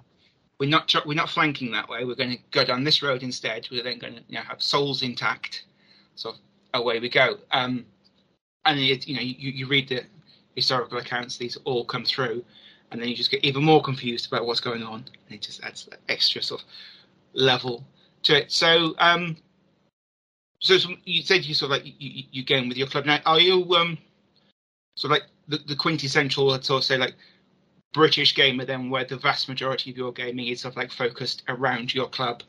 [0.59, 2.03] We're not we're not flanking that way.
[2.03, 3.69] We're going to go down this road instead.
[3.71, 5.63] We're then going to you know, have souls intact.
[6.15, 6.33] So
[6.73, 7.37] away we go.
[7.51, 7.85] Um,
[8.65, 10.03] and it, you know you, you read the
[10.55, 12.43] historical accounts; these all come through,
[12.91, 15.63] and then you just get even more confused about what's going on, and it just
[15.63, 16.67] adds that extra sort of
[17.33, 17.85] level
[18.23, 18.51] to it.
[18.51, 19.37] So, um,
[20.59, 23.19] so you said you sort of like you, you game with your club now.
[23.25, 23.97] Are you um,
[24.95, 27.15] sort of like the, the quintessential, sort of say like
[27.93, 31.43] British gamer then, where the vast majority of your gaming is sort of like focused
[31.47, 32.43] around your club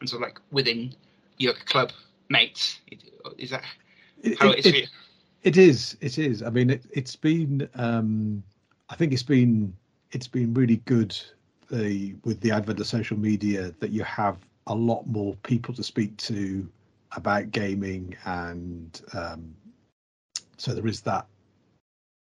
[0.00, 0.94] and sort of like within
[1.38, 1.92] your club
[2.28, 2.80] mates?
[3.38, 3.64] Is that
[4.38, 4.86] how it, it is for you?
[5.42, 5.96] It is.
[6.00, 6.42] It is.
[6.42, 7.68] I mean, it, has been.
[7.74, 8.42] Um,
[8.90, 9.74] I think it's been.
[10.12, 11.16] It's been really good.
[11.70, 15.82] The with the advent of social media, that you have a lot more people to
[15.82, 16.68] speak to
[17.16, 19.54] about gaming, and um,
[20.56, 21.26] so there is that.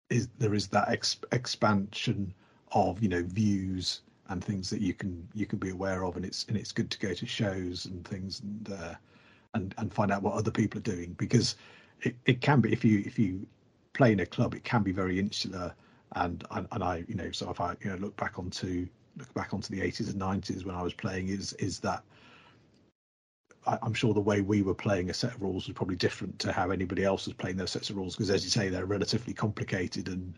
[0.10, 2.34] Is there is that ex- expansion
[2.72, 6.26] of you know views and things that you can you can be aware of, and
[6.26, 8.96] it's and it's good to go to shows and things and uh,
[9.56, 11.56] and and find out what other people are doing because
[12.02, 13.46] it, it can be if you if you
[13.94, 15.74] play in a club, it can be very insular.
[16.16, 19.34] And, and and I you know so if I you know look back onto look
[19.34, 22.04] back onto the 80s and 90s when I was playing is is that
[23.68, 26.40] I, am sure the way we were playing a set of rules was probably different
[26.40, 28.86] to how anybody else was playing those sets of rules because as you say they're
[28.86, 30.34] relatively complicated and,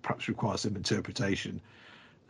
[0.00, 1.60] perhaps require some interpretation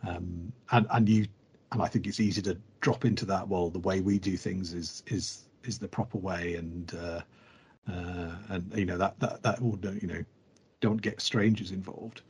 [0.05, 1.25] um, and and you
[1.71, 4.73] and I think it's easy to drop into that well the way we do things
[4.73, 7.21] is is is the proper way and uh,
[7.89, 10.23] uh, and you know that that that will you know
[10.81, 12.21] don't get strangers involved.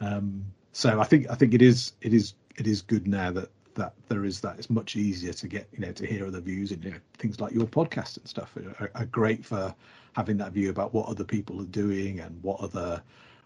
[0.00, 3.50] Um, so I think I think it is it is it is good now that
[3.74, 6.72] that there is that it's much easier to get you know to hear other views
[6.72, 9.74] and you know, things like your podcast and stuff are, are, great for
[10.14, 13.02] having that view about what other people are doing and what other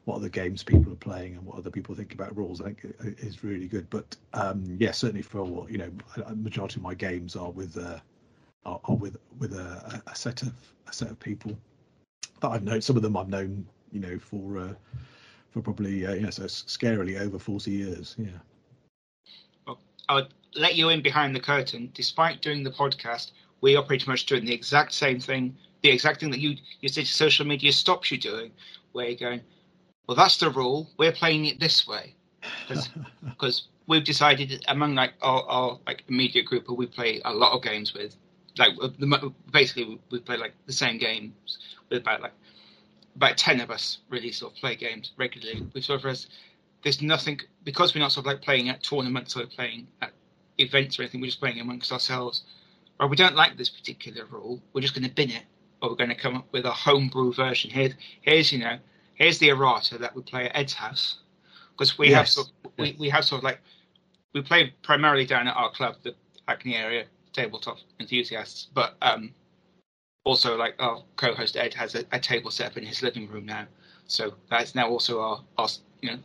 [0.07, 2.61] what other games people are playing and what other people think about rules.
[2.61, 3.91] I think is really good.
[3.91, 5.91] But um, yeah, certainly for you know,
[6.35, 7.99] majority of my games are with uh,
[8.65, 10.53] are, are with with a, a, set of
[10.89, 11.57] a set of people
[12.41, 12.81] that I've known.
[12.81, 14.75] Some of them I've known, you know, for uh,
[15.51, 18.15] for probably uh, know, so scarily over forty years.
[18.17, 18.39] Yeah.
[20.09, 21.91] Well, I'll let you in behind the curtain.
[21.95, 25.57] Despite doing the podcast, we are pretty much doing the exact same thing.
[25.83, 28.51] The exact thing that you you say social media stops you doing,
[28.93, 29.41] where you're going,
[30.07, 30.91] well, that's the rule.
[30.99, 32.15] We're playing it this way,
[33.29, 37.53] because we've decided among like our, our like immediate group who we play a lot
[37.53, 38.17] of games with
[38.59, 38.89] like uh,
[39.53, 41.59] basically we play like the same games
[41.91, 42.33] with about like
[43.15, 45.67] about ten of us really sort of play games regularly.
[45.75, 46.27] We sort of
[46.87, 50.13] there's nothing because we're not sort of like playing at tournaments or playing at
[50.59, 51.21] events or anything.
[51.21, 52.45] We're just playing amongst ourselves.
[53.01, 54.63] Or we don't like this particular rule.
[54.73, 55.43] We're just going to bin it,
[55.83, 57.73] or we're going to come up with a homebrew version.
[57.73, 58.79] Here, here's you know,
[59.15, 61.17] here's the errata that we play at Ed's house
[61.73, 62.17] because we yes.
[62.19, 63.59] have sort of, we, we have sort of like
[64.33, 66.15] we play primarily down at our club, the
[66.47, 69.35] Hackney area, tabletop enthusiasts, but um,
[70.23, 73.45] also like our co-host Ed has a, a, table set up in his living room
[73.45, 73.67] now,
[74.07, 75.69] so that's now also our, our
[76.01, 76.19] you know,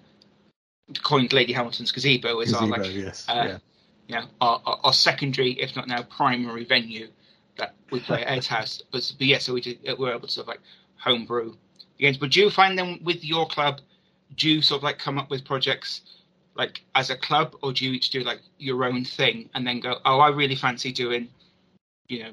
[1.03, 3.25] coined Lady Hamilton's gazebo is gazebo, our like yes.
[3.29, 3.57] uh, yeah.
[4.07, 7.07] you know our, our, our, secondary, if not now primary venue
[7.57, 8.81] that we play at Ed's house.
[8.91, 10.61] But, but yeah, so we did, we're able to sort of like
[10.97, 11.55] homebrew
[11.99, 12.17] games.
[12.17, 13.81] But do you find them with your club?
[14.35, 16.01] Do you sort of like come up with projects?
[16.55, 19.79] like as a club, or do you each do like your own thing and then
[19.79, 21.29] go, oh, I really fancy doing,
[22.07, 22.31] you know,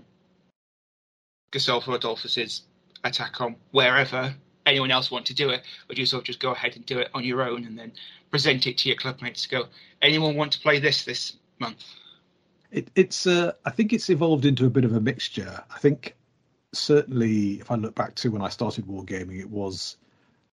[1.50, 2.62] Gustavus Adolphus's
[3.04, 4.34] attack on wherever
[4.68, 6.84] anyone else want to do it, or do you sort of just go ahead and
[6.86, 7.92] do it on your own and then
[8.30, 9.48] present it to your clubmates?
[9.48, 9.66] Go,
[10.02, 11.84] anyone want to play this this month?
[12.70, 15.62] It, it's, uh, I think it's evolved into a bit of a mixture.
[15.74, 16.14] I think
[16.72, 19.96] certainly, if I look back to when I started wargaming, it was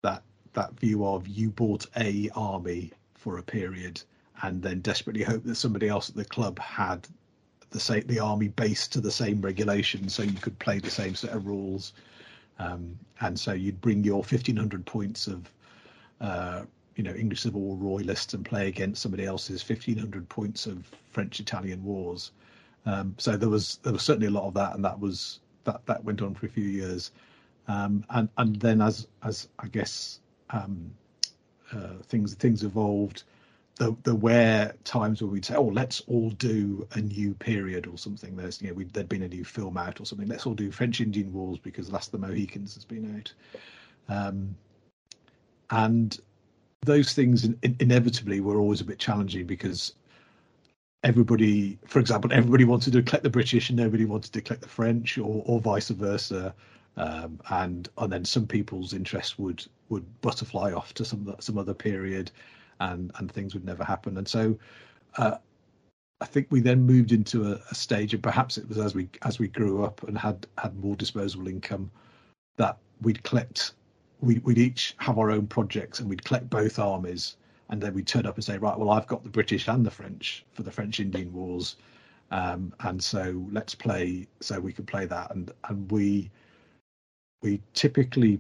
[0.02, 4.02] that that view of you bought a army for a period
[4.42, 7.08] and then desperately hope that somebody else at the club had
[7.70, 11.14] the same the army based to the same regulation so you could play the same
[11.14, 11.94] set of rules
[12.60, 15.52] um, and so you'd bring your 1500 points of
[16.22, 16.64] uh,
[16.96, 21.40] you know English Civil War royalists and play against somebody else's 1500 points of French
[21.40, 22.32] Italian wars
[22.86, 25.86] um, so there was there was certainly a lot of that and that was that
[25.86, 27.12] that went on for a few years
[27.68, 30.20] um, and and then as as I guess
[30.50, 30.92] um,
[31.72, 33.24] uh, things things evolved.
[33.80, 37.98] There, there were times where we'd say, "Oh, let's all do a new period or
[37.98, 40.28] something." There's, you know, there'd been a new film out or something.
[40.28, 43.34] Let's all do French Indian Wars because Last of the Mohicans has been out.
[44.16, 44.56] Um,
[45.72, 46.20] and
[46.82, 49.94] those things in, in, inevitably were always a bit challenging because
[51.04, 54.70] everybody, for example, everybody wanted to collect the British and nobody wanted to collect the
[54.70, 56.54] French, or, or vice versa.
[56.98, 61.74] Um, and and then some people's interest would would butterfly off to some some other
[61.74, 62.30] period,
[62.80, 64.18] and and things would never happen.
[64.18, 64.58] And so,
[65.18, 65.38] uh,
[66.22, 69.10] I think we then moved into a, a, stage, and perhaps it was as we
[69.24, 71.90] as we grew up and had had more disposable income,
[72.58, 73.74] that we'd collect,
[74.22, 77.38] we, we'd each have our own projects, and we'd collect both armies,
[77.70, 79.92] and then we'd turn up and say, right, well, I've got the British and the
[79.92, 81.78] French for the French Indian Wars,
[82.32, 86.30] um, and so let's play, so we could play that, and and we
[87.42, 88.40] we typically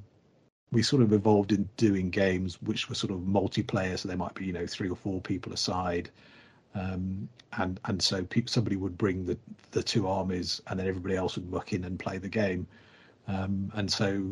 [0.71, 4.33] we sort of evolved in doing games which were sort of multiplayer, so there might
[4.35, 6.09] be you know three or four people aside,
[6.75, 7.27] um,
[7.57, 9.37] and and so pe- somebody would bring the
[9.71, 12.67] the two armies, and then everybody else would muck in and play the game,
[13.27, 14.23] um, and so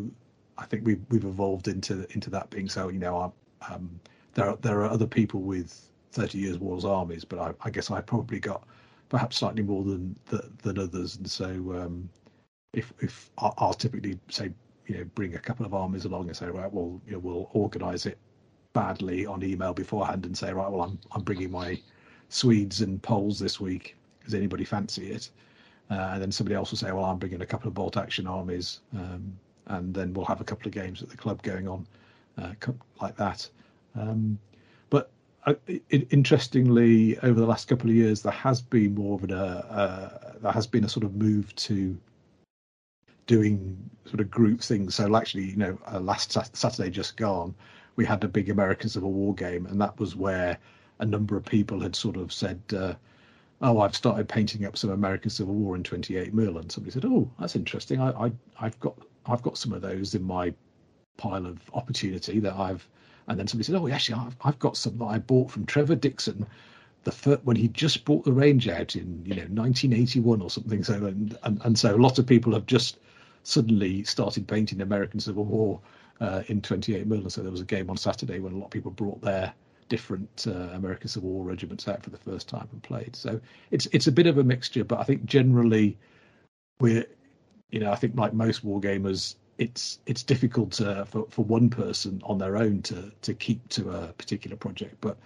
[0.58, 3.34] I think we've we've evolved into into that being so you know
[3.70, 4.00] um,
[4.34, 7.90] there are, there are other people with 30 years wars armies, but I, I guess
[7.92, 8.64] I probably got
[9.10, 10.16] perhaps slightly more than
[10.62, 12.10] than others, and so um,
[12.74, 14.52] if if I'll typically say
[14.88, 17.50] you know bring a couple of armies along and say right well you know we'll
[17.54, 18.18] organise it
[18.74, 21.80] badly on email beforehand and say right well I'm I'm bringing my
[22.30, 23.96] Swedes and Poles this week.
[24.26, 25.30] Does anybody fancy it?
[25.90, 28.28] Uh, and then somebody else will say well I'm bringing a couple of bolt action
[28.28, 31.86] armies um, and then we'll have a couple of games at the club going on
[32.38, 32.54] uh,
[33.02, 33.50] like that.
[33.96, 34.38] Um,
[34.90, 35.10] but
[35.46, 39.32] uh, it, interestingly over the last couple of years there has been more of an
[39.32, 41.98] uh, uh there has been a sort of move to
[43.28, 44.96] doing sort of group things.
[44.96, 47.54] So actually, you know, uh, last Saturday just gone,
[47.96, 50.58] we had a big American Civil War game, and that was where
[51.00, 52.94] a number of people had sort of said, uh,
[53.62, 57.06] "Oh, I've started painting up some American Civil War in 28 mil," and somebody said,
[57.06, 58.00] "Oh, that's interesting.
[58.00, 60.54] I, I I've got I've got some of those in my
[61.18, 62.88] pile of opportunity that I've."
[63.28, 65.96] And then somebody said, "Oh, actually, I've, I've got some that I bought from Trevor
[65.96, 66.46] Dixon."
[67.04, 70.84] the first, when he just bought the range out in you know 1981 or something
[70.84, 72.98] so and, and and so a lot of people have just
[73.48, 75.80] suddenly started painting American Civil War
[76.20, 77.32] uh, in 28 mm.
[77.32, 79.54] So there was a game on Saturday when a lot of people brought their
[79.88, 83.16] different uh, American Civil War regiments out for the first time and played.
[83.16, 83.40] So
[83.72, 85.98] it's it's a bit of a mixture, but I think generally
[86.82, 87.06] we're,
[87.72, 92.22] you know, I think like most war gamers, it's it's difficult for for one person
[92.26, 95.18] on their own to to keep to a particular project, but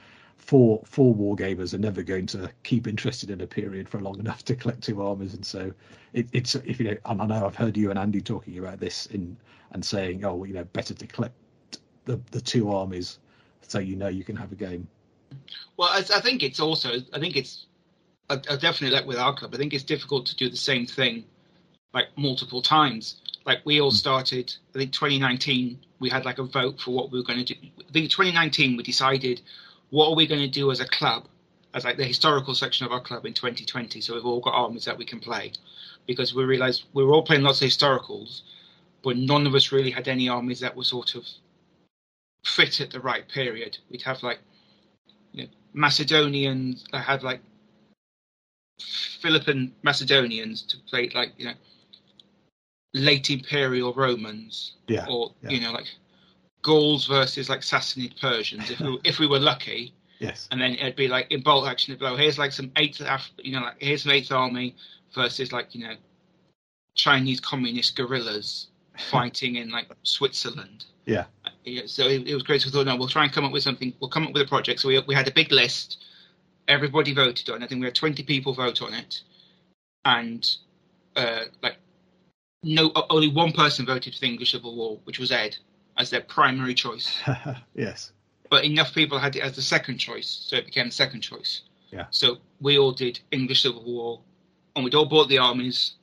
[0.41, 4.19] four four war gamers are never going to keep interested in a period for long
[4.19, 5.71] enough to collect two armies, and so
[6.13, 8.79] it, it's if you know, and I know I've heard you and Andy talking about
[8.79, 9.37] this in
[9.71, 11.35] and saying, oh, you know, better to collect
[12.05, 13.19] the the two armies
[13.67, 14.87] so you know you can have a game.
[15.77, 17.67] Well, I, I think it's also I think it's
[18.29, 19.53] I, I definitely like with our club.
[19.53, 21.23] I think it's difficult to do the same thing
[21.93, 23.21] like multiple times.
[23.45, 23.95] Like we all hmm.
[23.95, 27.53] started, I think 2019, we had like a vote for what we were going to
[27.53, 27.59] do.
[27.79, 29.41] I think 2019 we decided
[29.91, 31.27] what are we going to do as a club,
[31.73, 34.01] as like the historical section of our club in 2020?
[34.01, 35.53] So we've all got armies that we can play,
[36.07, 38.41] because we realised we were all playing lots of historicals,
[39.03, 41.25] but none of us really had any armies that were sort of
[42.45, 43.77] fit at the right period.
[43.89, 44.39] We'd have like
[45.33, 47.41] you know, Macedonians that had like
[49.21, 51.53] Philippine Macedonians to play like you know
[52.93, 55.49] late imperial Romans, yeah, or yeah.
[55.49, 55.87] you know like
[56.61, 59.93] Gauls versus like Sassanid Persians if we, if we were lucky.
[60.21, 60.47] Yes.
[60.51, 63.01] And then it'd be like in bolt action, it'd be like, here's like some eighth,
[63.39, 64.75] you know, like here's some eighth army
[65.15, 65.95] versus like you know,
[66.93, 68.67] Chinese communist guerrillas
[69.09, 70.85] fighting in like Switzerland.
[71.05, 71.25] Yeah.
[71.63, 72.61] yeah so it, it was great.
[72.61, 73.95] So we thought, no, we'll try and come up with something.
[73.99, 74.81] We'll come up with a project.
[74.81, 75.97] So we we had a big list.
[76.67, 77.63] Everybody voted on.
[77.63, 77.65] it.
[77.65, 79.21] I think we had twenty people vote on it,
[80.05, 80.47] and
[81.15, 81.77] uh, like
[82.61, 85.57] no, only one person voted for the English Civil War, which was Ed
[85.97, 87.19] as their primary choice.
[87.75, 88.11] yes.
[88.49, 91.61] But enough people had it as the second choice, so it became the second choice.
[91.91, 92.05] Yeah.
[92.11, 94.19] So we all did English Civil War,
[94.75, 95.93] and we'd all bought the armies,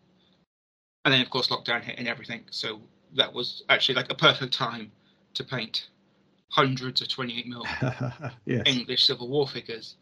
[1.05, 2.45] and then of course lockdown hit and everything.
[2.51, 2.81] So
[3.15, 4.91] that was actually like a perfect time
[5.35, 5.89] to paint
[6.51, 7.65] hundreds of 28 mil
[8.45, 8.63] yes.
[8.67, 9.97] English Civil War figures.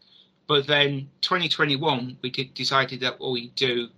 [0.47, 3.89] But then 2021, we did, decided that we'd do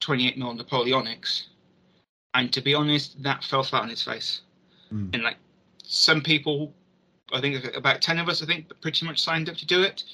[0.00, 1.44] 28 mil Napoleonics,
[2.34, 4.42] and to be honest, that fell flat on its face.
[4.92, 5.14] Mm.
[5.14, 5.36] And like
[5.84, 6.72] some people,
[7.32, 10.04] I think about 10 of us, I think, pretty much signed up to do it.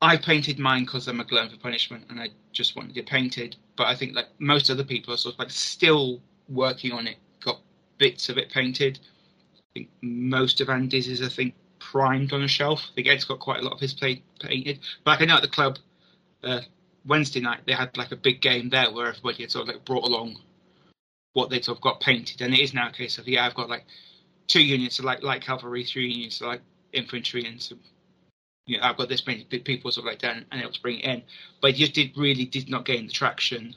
[0.00, 3.56] I painted mine because I'm a glutton for punishment and I just wanted it painted.
[3.76, 7.16] But I think like most other people are sort of like still working on it,
[7.40, 7.60] got
[7.98, 8.98] bits of it painted.
[9.58, 12.88] I think most of Andy's is, I think, primed on a shelf.
[12.90, 14.80] I think Ed's got quite a lot of his plate painted.
[15.04, 15.78] But like I know at the club,
[16.42, 16.60] uh,
[17.06, 19.84] Wednesday night, they had like a big game there where everybody had sort of like
[19.84, 20.38] brought along
[21.32, 22.40] what of got painted.
[22.40, 23.84] And it is now a case of yeah, I've got like
[24.46, 26.62] two units of like light cavalry, three units of like
[26.92, 27.80] infantry, and some
[28.66, 31.00] you know, I've got this many people sort of like down and able to bring
[31.00, 31.22] it in,
[31.60, 33.74] but it just did really did not gain the traction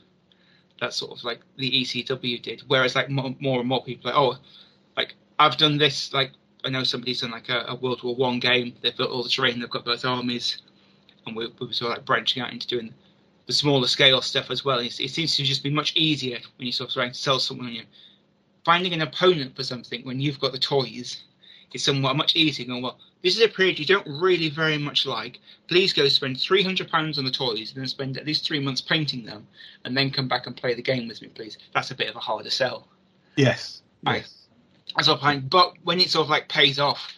[0.80, 2.64] that sort of like the ECW did.
[2.68, 4.38] Whereas like more, more and more people like, oh,
[4.96, 6.14] like I've done this.
[6.14, 6.32] Like
[6.64, 8.76] I know somebody's done like a, a World War One game.
[8.82, 9.60] They've built all the terrain.
[9.60, 10.62] They've got both armies,
[11.26, 12.94] and we're, we're sort of like branching out into doing
[13.46, 14.80] the smaller scale stuff as well.
[14.80, 17.40] It, it seems to just be much easier when you're sort of trying to sell
[17.40, 17.70] someone.
[17.70, 17.84] You
[18.64, 21.24] finding an opponent for something when you've got the toys
[21.74, 22.66] is somewhat much easier.
[22.66, 25.40] Going well, this is a period you don't really very much like.
[25.68, 28.60] Please go spend three hundred pounds on the toys and then spend at least three
[28.60, 29.48] months painting them,
[29.84, 31.58] and then come back and play the game with me, please.
[31.74, 32.88] That's a bit of a harder sell.
[33.36, 33.82] Yes.
[34.06, 34.48] Yes.
[34.96, 37.14] That's what I'm But when it sort of like pays off,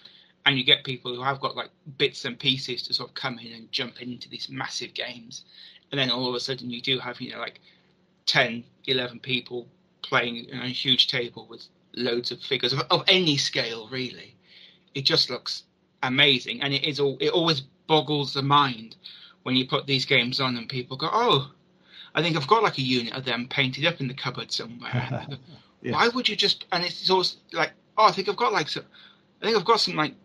[0.45, 3.37] and you get people who have got like bits and pieces to sort of come
[3.37, 5.43] in and jump into these massive games,
[5.91, 7.59] and then all of a sudden you do have you know like
[8.25, 9.67] 10, 11 people
[10.01, 11.65] playing on a huge table with
[11.95, 14.35] loads of figures of, of any scale really.
[14.93, 15.63] It just looks
[16.03, 17.17] amazing, and it is all.
[17.19, 18.95] It always boggles the mind
[19.43, 21.51] when you put these games on and people go, "Oh,
[22.15, 25.27] I think I've got like a unit of them painted up in the cupboard somewhere."
[25.83, 26.65] Why would you just?
[26.71, 28.85] And it's always like, "Oh, I think I've got like some.
[29.41, 30.15] I think I've got some like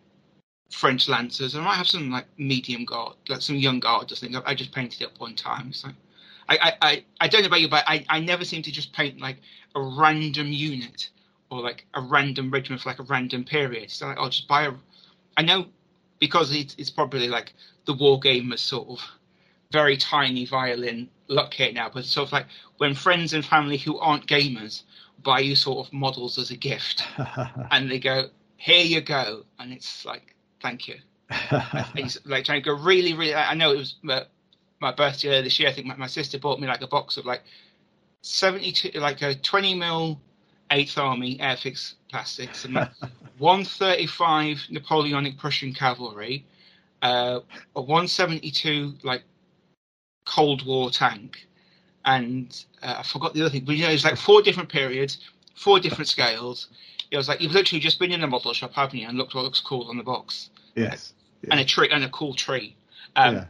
[0.73, 1.55] French lancers.
[1.55, 4.55] And I might have some like medium guard, like some young guard I think I
[4.55, 5.69] just painted it up one time.
[5.69, 5.95] It's like."
[6.49, 9.21] I, I, I don't know about you, but I, I never seem to just paint
[9.21, 9.39] like
[9.75, 11.09] a random unit
[11.51, 13.91] or like a random regiment for like a random period.
[13.91, 14.73] So like, I'll just buy a
[15.37, 15.67] I know
[16.19, 17.55] because it's, it's probably like
[17.87, 19.01] the war game is sort of
[19.71, 22.47] very tiny violin luck here now, but sort of like
[22.79, 24.83] when friends and family who aren't gamers
[25.23, 27.05] buy you sort of models as a gift,
[27.71, 30.32] and they go, "Here you go," and it's like,
[30.63, 30.97] "Thank you."
[31.95, 33.35] He's like trying to go really, really.
[33.35, 34.25] I know it was my,
[34.81, 35.69] my birthday earlier this year.
[35.69, 37.43] I think my, my sister bought me like a box of like
[38.23, 40.21] seventy-two, like a twenty mil
[40.73, 42.75] Eighth Army Airfix plastics, and
[43.39, 46.47] 135 Napoleonic Prussian cavalry,
[47.03, 47.41] uh,
[47.77, 49.23] a 172 like
[50.25, 51.47] Cold War tank,
[52.05, 53.65] and uh, I forgot the other thing.
[53.65, 55.19] But you know, it's like four different periods,
[55.55, 56.69] four different scales.
[57.13, 59.35] It was like you've literally just been in a model shop, haven't you, and looked
[59.35, 60.51] what looks cool on the box.
[60.75, 61.13] Yes.
[61.51, 62.75] And a tree and a cool tree.
[63.15, 63.45] Um, yeah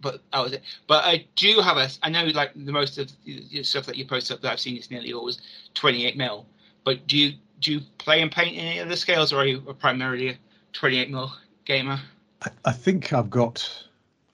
[0.00, 0.62] but that was it.
[0.86, 1.88] But I do have a.
[2.02, 4.76] I know like the most of the stuff that you post up that I've seen
[4.76, 5.40] is nearly always
[5.74, 6.46] 28 mil.
[6.84, 9.60] But do you do you play and paint any of the scales, or are you
[9.78, 10.38] primarily a
[10.72, 11.32] 28 mil
[11.64, 12.00] gamer?
[12.42, 13.68] I, I think I've got.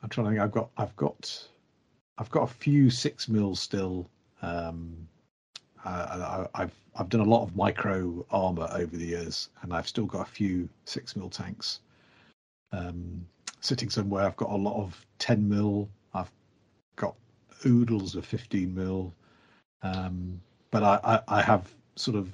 [0.02, 0.42] I'm trying to think.
[0.42, 0.70] I've got.
[0.76, 1.48] I've got.
[2.18, 4.08] I've got a few six mils still.
[4.42, 5.05] Um,
[5.86, 9.88] uh, I, have I've done a lot of micro armor over the years, and I've
[9.88, 11.80] still got a few six mil tanks.
[12.72, 13.26] Um,
[13.60, 14.24] sitting somewhere.
[14.24, 15.88] I've got a lot of 10 mil.
[16.14, 16.30] I've
[16.96, 17.14] got
[17.66, 19.12] oodles of 15 mil.
[19.82, 22.30] Um, but I, I, I, have sort of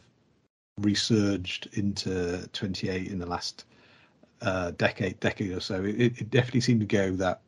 [0.79, 3.65] resurged into 28 in the last
[4.41, 5.85] uh, decade, decade or so.
[5.85, 7.41] It, it, definitely seemed to go that,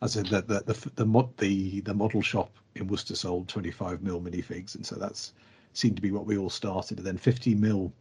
[0.00, 4.02] I said, that the the the, mod, the the model shop in Worcester sold 25
[4.02, 5.32] mil minifigs, and so that's
[5.72, 6.98] seemed to be what we all started.
[6.98, 7.92] And then 50 mil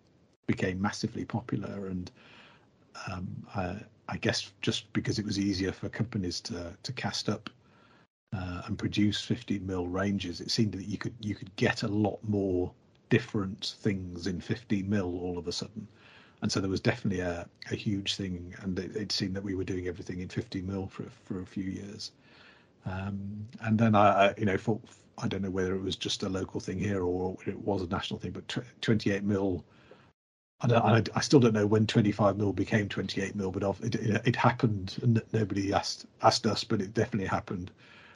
[0.47, 2.11] became massively popular, and
[3.11, 3.77] um, I,
[4.09, 7.49] I guess just because it was easier for companies to to cast up
[8.33, 11.87] uh, and produce 50 mil ranges, it seemed that you could you could get a
[11.87, 12.71] lot more
[13.09, 15.87] different things in 50 mil all of a sudden,
[16.41, 19.55] and so there was definitely a, a huge thing, and it, it seemed that we
[19.55, 22.11] were doing everything in 50 mil for for a few years,
[22.85, 24.79] um, and then I, I you know for,
[25.17, 27.87] I don't know whether it was just a local thing here or it was a
[27.87, 28.47] national thing, but
[28.81, 29.63] 28 mil
[30.59, 34.21] I, don't, I, still don't know when 25 mil became 28 mil, but it, it,
[34.25, 37.69] it, happened, and nobody asked asked us, but it definitely happened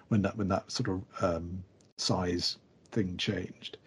[0.08, 1.64] when that when that sort of um,
[1.98, 2.58] size
[2.92, 3.78] thing changed.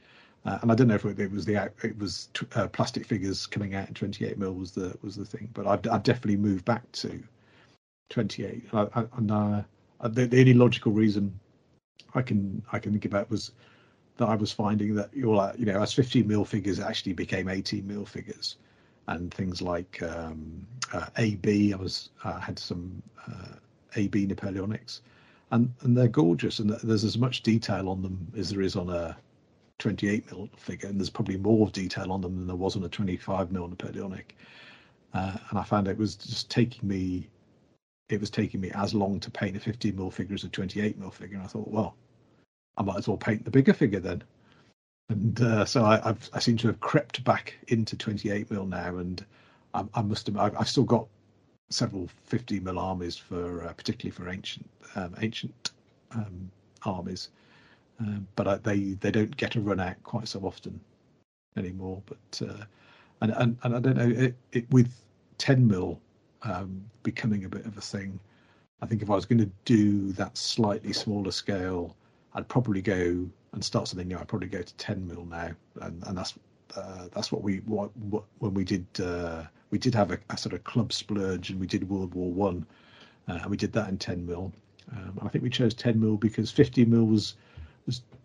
[0.45, 3.74] Uh, and I don't know if it, was the it was uh, plastic figures coming
[3.74, 6.90] out in 28 mil was the was the thing, but I've, I've definitely moved back
[6.92, 7.22] to
[8.11, 8.64] 28.
[8.72, 9.62] And, I, and uh,
[10.09, 11.38] the, the only logical reason
[12.14, 13.53] I can I can think about was
[14.18, 17.49] that I was finding that you're like, you know, as 15 mil figures actually became
[17.49, 18.57] 18 mil figures,
[19.09, 21.72] and things like um, uh, AB.
[21.72, 23.57] I was uh, had some uh,
[23.97, 25.01] AB Napoleonics,
[25.53, 28.90] and and they're gorgeous, and there's as much detail on them as there is on
[28.90, 29.16] a
[29.79, 32.89] 28 mil figure, and there's probably more detail on them than there was on a
[32.89, 34.37] 25 mil Napoleonic.
[35.12, 37.29] Uh, and I found it was just taking me,
[38.09, 40.99] it was taking me as long to paint a 15 mil figure as a 28
[40.99, 41.37] mil figure.
[41.37, 41.95] And I thought, well,
[42.77, 44.22] I might as well paint the bigger figure then.
[45.09, 48.97] And uh, so I, have I seem to have crept back into 28 mil now,
[48.97, 49.25] and
[49.75, 51.07] I, I must have I've, I've, still got
[51.68, 55.72] several 50 mil armies for uh, particularly for ancient um, ancient
[56.12, 56.51] um,
[56.85, 57.29] armies,
[58.01, 60.80] um, but I, they they don't get a run out quite so often
[61.57, 62.03] anymore.
[62.07, 62.64] But uh,
[63.20, 64.92] and, and and I don't know it, it with
[65.38, 66.01] 10 mil
[66.42, 68.18] um, becoming a bit of a thing.
[68.82, 71.97] I think if I was going to do that slightly smaller scale,
[72.34, 74.18] I'd probably go and start something new.
[74.18, 76.34] I'd probably go to 10 mil now, and, and that's
[76.76, 80.36] uh, that's what we what, what when we did uh, we did have a, a,
[80.36, 82.66] sort of club splurge and we did World War One,
[83.28, 84.53] uh, and we did that in 10 mil.
[84.92, 87.36] Um, I think we chose 10 mil because 50 mil was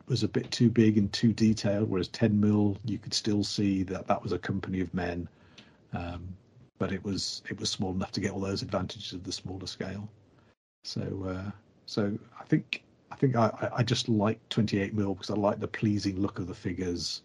[0.10, 3.84] was a bit too big and too detailed, whereas 10 mil you could still see
[3.84, 5.30] that that was a company of men,
[5.93, 6.28] um,
[6.80, 9.68] but it was it was small enough to get all those advantages of the smaller
[9.68, 10.10] scale.
[10.84, 11.51] So uh,
[11.86, 15.68] so I think I think I, I just like 28 mil because I like the
[15.68, 17.22] pleasing look of the figures,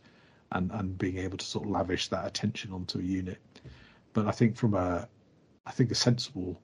[0.52, 3.38] and and being able to sort of lavish that attention onto a unit.
[4.12, 5.08] But I think from a
[5.66, 6.60] I think a sensible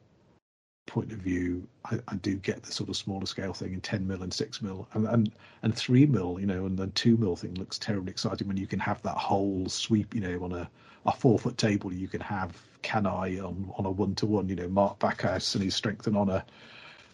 [0.86, 4.06] point of view, I, I, do get the sort of smaller scale thing in 10
[4.06, 7.36] mil and 6 mil and, and and 3 mil, you know, and then 2 mil
[7.36, 10.68] thing looks terribly exciting when you can have that whole sweep, you know, on a,
[11.06, 11.92] a four foot table.
[11.92, 15.62] You can have Cannae on, on a one to one, you know, Mark Backhouse and
[15.62, 16.44] his strength and honor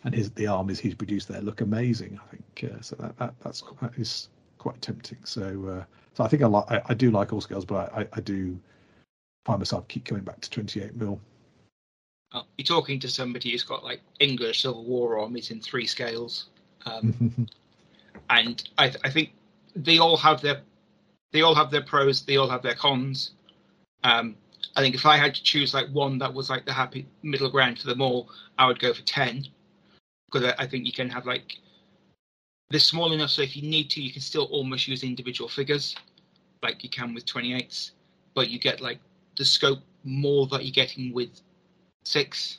[0.06, 2.18] and his the armies he's produced there look amazing.
[2.24, 2.96] I think uh, so.
[2.96, 5.18] That, that that's that is quite tempting.
[5.24, 8.06] So uh, so I think I like I, I, do like all scales, but I,
[8.12, 8.58] I do
[9.44, 11.20] find myself keep coming back to 28 mil.
[12.57, 16.47] You're talking to somebody who's got like English Civil War armies in three scales,
[16.84, 17.49] um,
[18.30, 19.32] and I, th- I think
[19.74, 20.61] they all have their
[21.32, 23.32] they all have their pros, they all have their cons.
[24.05, 24.37] Um,
[24.76, 27.51] I think if I had to choose like one that was like the happy middle
[27.51, 28.28] ground for them all,
[28.59, 29.47] I would go for ten.
[30.30, 31.59] Because I, I think you can have like
[32.70, 35.95] they're small enough so if you need to, you can still almost use individual figures
[36.62, 37.93] like you can with 28s,
[38.34, 38.99] but you get like
[39.37, 41.41] the scope more that you're getting with
[42.07, 42.59] six.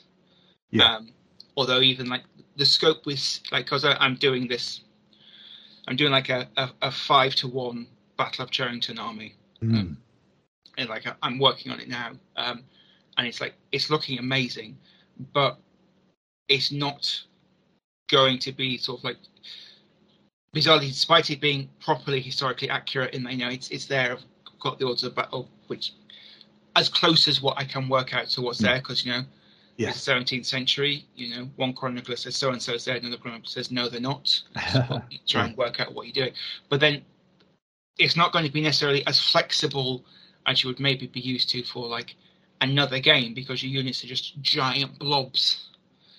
[0.70, 0.96] Yeah.
[0.96, 1.12] Um,
[1.56, 2.22] although even like
[2.56, 4.82] the scope was like because I'm doing this,
[5.86, 7.86] I'm doing like a, a, a, five to one
[8.16, 9.78] Battle of Cheriton army, mm.
[9.78, 9.98] um,
[10.76, 12.64] and like I'm working on it now, um,
[13.16, 14.76] and it's like it's looking amazing,
[15.32, 15.58] but
[16.48, 17.22] it's not
[18.10, 19.16] going to be sort of like
[20.54, 24.12] bizarrely, despite it being properly historically accurate, in you know it's it's there.
[24.12, 24.24] I've
[24.60, 25.92] got the odds of battle, which
[26.76, 28.64] as close as what I can work out to what's mm.
[28.64, 29.22] there, because you know
[29.78, 29.88] yeah.
[29.88, 31.06] it's the 17th century.
[31.16, 34.00] You know, one chronicler says so and so is there, another chronicler says no, they're
[34.00, 34.42] not.
[35.26, 36.34] try and work out what you're doing,
[36.68, 37.02] but then
[37.98, 40.04] it's not going to be necessarily as flexible
[40.46, 42.14] as you would maybe be used to for like
[42.60, 45.68] another game because your units are just giant blobs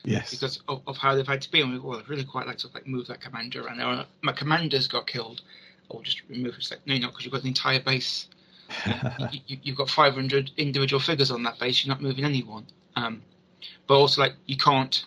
[0.04, 0.32] Yes.
[0.32, 1.62] Because of, of, how they've had to be.
[1.62, 3.78] And we, well, I'd really quite like to like move that commander around.
[3.78, 5.42] Now, my commanders got killed.
[5.92, 6.60] I'll just remove it.
[6.60, 8.28] It's like, no, no, because you've got the entire base.
[9.48, 11.84] you, have got 500 individual figures on that base.
[11.84, 12.66] You're not moving anyone.
[12.96, 13.22] Um,
[13.88, 15.06] but also, like, you can't.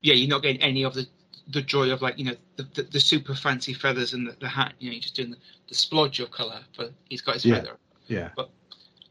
[0.00, 1.06] Yeah, you're not getting any of the
[1.50, 4.48] the joy of like you know the, the, the super fancy feathers and the, the,
[4.48, 4.74] hat.
[4.78, 6.60] You know, you're just doing the, the splodge of color.
[6.76, 7.54] But he's got his yeah.
[7.56, 7.76] feather.
[8.06, 8.30] Yeah.
[8.36, 8.50] But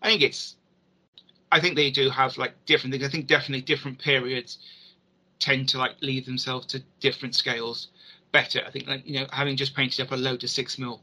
[0.01, 0.55] I think it's.
[1.51, 3.05] I think they do have like different things.
[3.05, 4.59] I think definitely different periods
[5.39, 7.89] tend to like leave themselves to different scales
[8.31, 8.61] better.
[8.65, 11.01] I think like you know having just painted up a load of six mil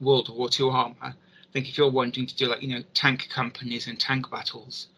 [0.00, 1.14] World War Two armor, I
[1.52, 4.88] think if you're wanting to do like you know tank companies and tank battles,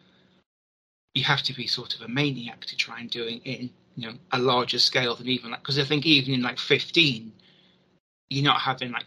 [1.15, 4.09] you have to be sort of a maniac to try and do it in you
[4.09, 7.33] know a larger scale than even like because I think even in like 15,
[8.31, 9.07] you're not having like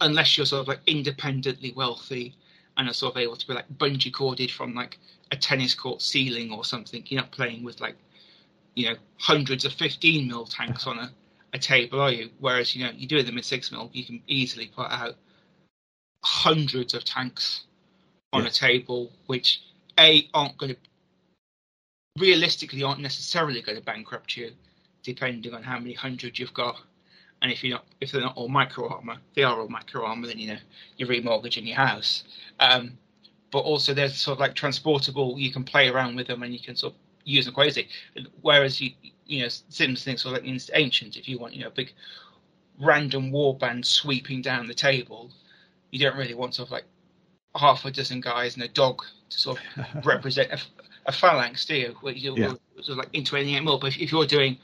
[0.00, 2.34] unless you're sort of like independently wealthy
[2.76, 4.98] and are sort of able to be like bungee corded from like
[5.30, 7.04] a tennis court ceiling or something.
[7.06, 7.96] You're not playing with like
[8.74, 11.10] you know hundreds of 15 mil tanks on a,
[11.52, 12.30] a table, are you?
[12.40, 15.14] Whereas you know you do them in six mil, you can easily put out
[16.24, 17.64] hundreds of tanks
[18.32, 18.56] on yes.
[18.56, 19.62] a table, which
[20.00, 20.80] a aren't going to
[22.18, 24.52] realistically aren't necessarily going to bankrupt you,
[25.02, 26.76] depending on how many hundred you've got.
[27.42, 30.26] And if you're not, if they're not all micro armor, they are all micro armor.
[30.26, 30.58] Then you know
[30.96, 32.24] you're remortgaging your house.
[32.60, 32.96] Um,
[33.50, 35.38] but also they're sort of like transportable.
[35.38, 37.88] You can play around with them, and you can sort of use them quasi.
[38.40, 38.90] Whereas you
[39.26, 41.16] you know Sims thinks of like ancient.
[41.16, 41.92] If you want you know a big
[42.80, 45.30] random warband sweeping down the table,
[45.90, 46.84] you don't really want sort of like
[47.56, 50.50] half a dozen guys and a dog to sort of represent
[51.06, 51.96] a, phalanx, do you?
[52.00, 52.52] Where you're yeah.
[52.76, 53.78] sort of like into any more.
[53.78, 54.58] But if, if you're doing,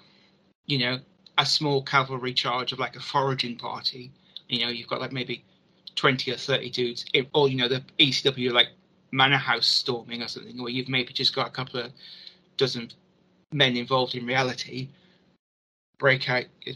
[0.66, 0.98] you know,
[1.38, 4.12] a small cavalry charge of like a foraging party,
[4.48, 5.44] you know, you've got like maybe
[5.94, 8.68] twenty or thirty dudes, or you know, the ECW like
[9.12, 11.92] manor house storming or something, where you've maybe just got a couple of
[12.56, 12.90] dozen
[13.52, 14.88] men involved in reality
[16.00, 16.74] break out your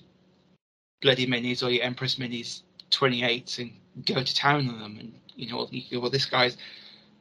[1.01, 2.62] bloody minis or your Empress minis
[2.93, 3.73] 28s and
[4.05, 4.97] go to town on them.
[5.01, 6.57] And, you know, you well, this guy's,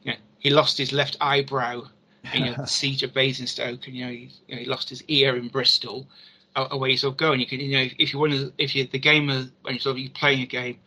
[0.04, 1.90] you know, he lost his left eyebrow in
[2.32, 5.04] you know, the siege of Basingstoke, and, you know, he, you know, he lost his
[5.08, 6.08] ear in Bristol.
[6.56, 8.54] Uh, away you sort of go, and you can, you know, if you want to,
[8.60, 10.78] if you're the gamer, when you're sort of you're playing a game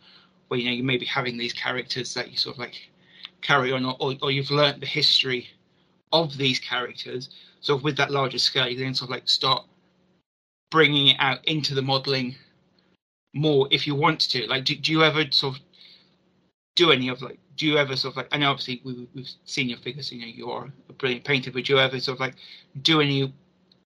[0.47, 2.89] where, you know, you may be having these characters that you sort of like
[3.41, 5.47] carry on, or, or you've learnt the history
[6.13, 7.29] of these characters,
[7.59, 9.65] sort of with that larger scale, you then sort of like start
[10.71, 12.35] bringing it out into the modelling
[13.33, 14.47] more if you want to.
[14.47, 15.61] Like, do, do you ever sort of
[16.75, 17.39] do any of like?
[17.57, 18.27] Do you ever sort of like?
[18.31, 20.11] I know obviously we, we've seen your figures.
[20.11, 22.35] You know, you are a brilliant painter, but do you ever sort of like
[22.81, 23.33] do any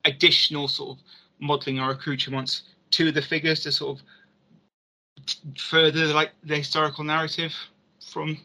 [0.04, 1.04] additional sort of
[1.38, 2.62] modelling or accoutrements
[2.92, 4.04] to the figures to sort of
[5.58, 7.54] further like the historical narrative
[8.00, 8.38] from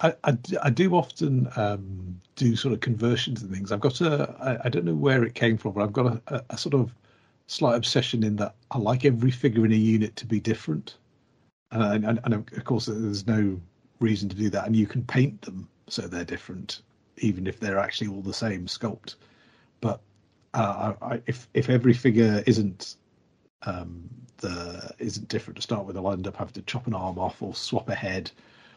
[0.00, 3.70] I, I, I, do often um, do sort of conversions and things.
[3.70, 6.44] I've got a, I, I don't know where it came from, but I've got a,
[6.50, 6.92] a, sort of
[7.46, 10.96] slight obsession in that I like every figure in a unit to be different.
[11.70, 13.60] And, and, and of course, there's no
[14.02, 14.66] reason to do that.
[14.66, 16.82] And you can paint them so they're different,
[17.18, 19.14] even if they're actually all the same sculpt.
[19.80, 20.00] But
[20.54, 22.96] uh, I, if if every figure isn't
[23.62, 27.18] um, the isn't different to start with, I'll end up having to chop an arm
[27.18, 28.30] off or swap a head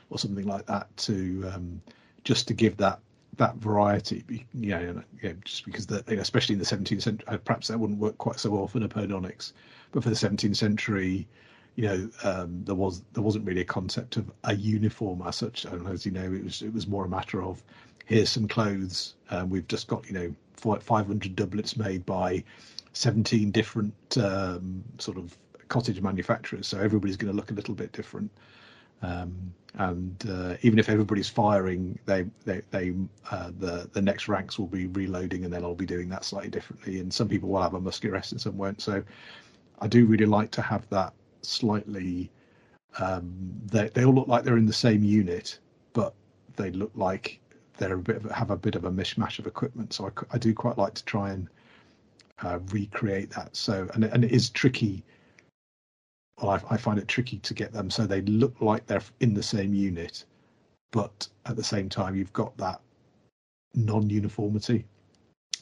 [0.09, 1.81] or something like that to um,
[2.23, 2.99] just to give that
[3.37, 4.23] that variety.
[4.53, 7.79] You know, you know just because the, especially in the 17th century, uh, perhaps that
[7.79, 9.53] wouldn't work quite so well for Napoleonics,
[9.91, 11.27] but for the 17th century,
[11.75, 15.65] you know, um, there was there wasn't really a concept of a uniform as such.
[15.65, 17.61] And as you know, it was it was more a matter of
[18.05, 19.15] here's some clothes.
[19.29, 20.35] Um, we've just got you know
[20.79, 22.43] 500 doublets made by
[22.93, 27.91] 17 different um, sort of cottage manufacturers, so everybody's going to look a little bit
[27.91, 28.31] different.
[29.01, 32.93] Um, and uh, even if everybody's firing, they they, they
[33.31, 36.49] uh, the the next ranks will be reloading, and then I'll be doing that slightly
[36.49, 36.99] differently.
[36.99, 38.81] And some people will have a musket rest, and some won't.
[38.81, 39.03] So
[39.79, 41.13] I do really like to have that
[41.45, 42.31] slightly.
[42.99, 43.33] Um,
[43.65, 45.59] they they all look like they're in the same unit,
[45.93, 46.13] but
[46.55, 47.39] they look like
[47.77, 49.93] they're a bit of, have a bit of a mishmash of equipment.
[49.93, 51.49] So I, I do quite like to try and
[52.43, 53.55] uh, recreate that.
[53.55, 55.03] So and and it is tricky
[56.41, 59.33] well, I, I, find it tricky to get them so they look like they're in
[59.33, 60.25] the same unit,
[60.91, 62.81] but at the same time you've got that
[63.73, 64.85] non-uniformity.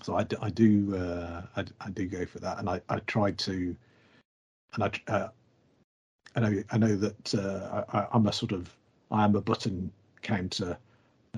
[0.01, 3.37] So I, I do uh, I, I, do go for that, and I, I tried
[3.39, 3.75] to,
[4.73, 5.29] and I uh,
[6.35, 8.75] I know I know that uh, I, am a sort of
[9.11, 10.77] I am a button counter.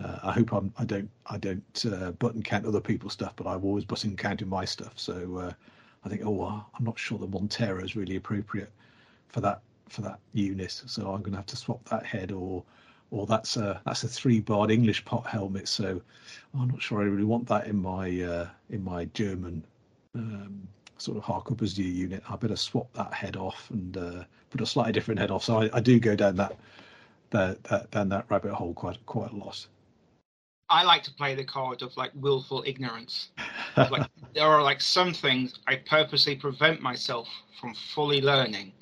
[0.02, 3.48] Uh, I hope I'm I don't I don't uh, button count other people's stuff, but
[3.48, 4.94] I've always button counted my stuff.
[4.98, 5.52] So uh,
[6.04, 8.72] I think oh I'm not sure the Montero is really appropriate
[9.30, 10.72] for that for that unit.
[10.86, 12.64] So I'm going to have to swap that head, or
[13.12, 15.68] or that's a that's a three barred English pot helmet.
[15.68, 16.02] So
[16.58, 19.64] I'm not sure I really want that in my uh, in my German
[20.16, 20.68] um,
[20.98, 22.24] sort of Harquebusiers unit.
[22.30, 25.44] I better swap that head off and uh, put a slightly different head off.
[25.44, 26.56] So I, I do go down that,
[27.32, 29.66] that that down that rabbit hole quite quite a lot.
[30.70, 33.30] I like to play the card of like willful ignorance.
[33.78, 37.28] like there are like some things I purposely prevent myself
[37.60, 38.74] from fully learning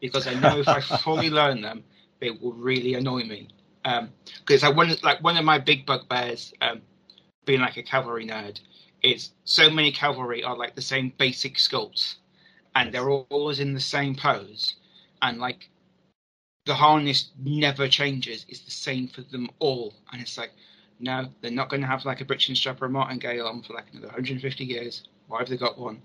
[0.00, 1.82] because I know if I fully learn them,
[2.20, 3.48] it will really annoy me.
[3.82, 6.80] Because um, I one like one of my big bugbears, um,
[7.44, 8.60] being like a cavalry nerd,
[9.02, 12.16] is so many cavalry are like the same basic sculpts,
[12.74, 14.76] and they're always in the same pose,
[15.20, 15.68] and like
[16.66, 18.46] the harness never changes.
[18.48, 20.52] It's the same for them all, and it's like,
[21.00, 23.74] no, they're not going to have like a breeching strap or a martingale on for
[23.74, 25.08] like another 150 years.
[25.26, 26.00] Why have they got one?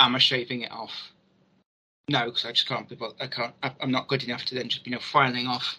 [0.00, 1.12] Am I shaving it off?
[2.08, 2.96] no, because I just can't be.
[3.20, 3.54] I can't.
[3.62, 5.78] I'm not good enough to then just you know filing off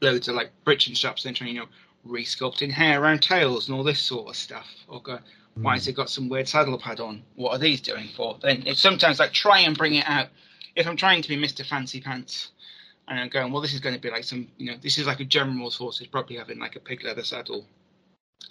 [0.00, 1.68] loads of like breeching straps, then trying you know
[2.06, 4.68] resculpting hair around tails and all this sort of stuff.
[4.88, 5.18] Or go,
[5.54, 7.22] why has it got some weird saddle pad on?
[7.36, 8.38] What are these doing for?
[8.40, 10.28] Then it's sometimes like try and bring it out.
[10.74, 11.64] If I'm trying to be Mr.
[11.64, 12.50] Fancy Pants,
[13.06, 15.06] and I'm going, well, this is going to be like some, you know, this is
[15.06, 16.00] like a general's horse.
[16.00, 17.66] is probably having like a pig leather saddle.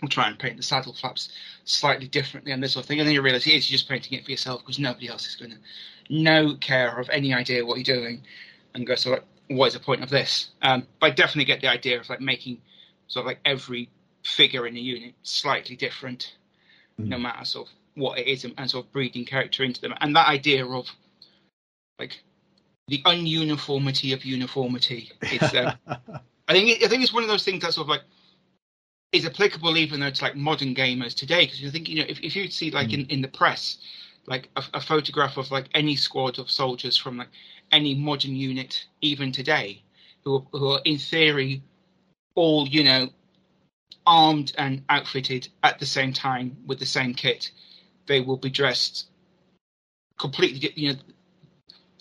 [0.01, 1.30] I'll try and paint the saddle flaps
[1.66, 2.99] slightly differently and this sort of thing.
[2.99, 5.36] And then you realise it is just painting it for yourself because nobody else is
[5.36, 5.58] going to
[6.10, 8.24] no care of any idea what you're doing,
[8.74, 10.49] and go, so like, what is the point of this?
[10.62, 12.62] Um, but I definitely get the idea of like making
[13.08, 13.89] sort of like every
[14.24, 16.36] figure in the unit slightly different,
[16.99, 17.08] mm.
[17.08, 19.93] no matter sort of what it is, and, and sort of breeding character into them.
[20.01, 20.89] And that idea of
[21.99, 22.24] like
[22.88, 27.62] the ununiformity of uniformity is, uh, I think, I think it's one of those things
[27.64, 28.04] that sort of like
[29.12, 31.45] is applicable even though it's like modern gamers today.
[31.45, 32.93] Because you think, you know, if, if you see like mm.
[32.93, 33.78] in, in the press,
[34.26, 37.28] like a, a, photograph of like any squad of soldiers from like
[37.72, 39.84] any modern unit even today
[40.24, 41.62] who are, who are in theory
[42.36, 43.10] all you know
[44.06, 47.52] armed and outfitted at the same time with the same kit
[48.08, 49.08] they will be dressed
[50.18, 51.00] completely you know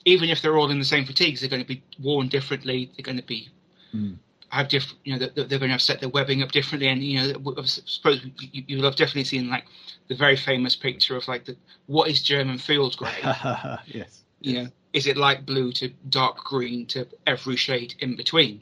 [0.04, 3.04] even if they're all in the same fatigues they're going to be worn differently they're
[3.04, 3.48] going to be
[3.94, 4.16] mm
[4.52, 6.88] have different, you know, they're, they're going to have set their webbing up differently.
[6.88, 9.64] And, you know, I suppose you, you'll have definitely seen like
[10.08, 11.56] the very famous picture of like the,
[11.86, 13.16] what is German field grey?
[13.86, 14.24] yes.
[14.40, 18.60] You know, is it light blue to dark green to every shade in between?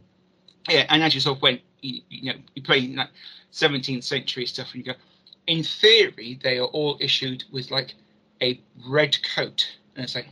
[0.69, 0.87] Yeah.
[0.89, 3.09] And as you sort of went, you, you know, you play like
[3.53, 4.99] 17th century stuff and you go,
[5.47, 7.95] in theory, they are all issued with like
[8.43, 10.29] a red coat, and it's like,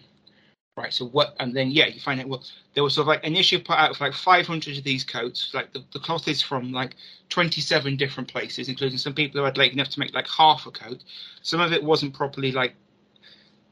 [0.77, 0.93] right.
[0.93, 1.35] So what?
[1.41, 3.77] And then yeah, you find out well, there was sort of like an issue put
[3.77, 5.53] out of like 500 of these coats.
[5.53, 6.95] Like the, the cloth is from like
[7.31, 10.71] 27 different places, including some people who had like enough to make like half a
[10.71, 11.03] coat.
[11.43, 12.75] Some of it wasn't properly like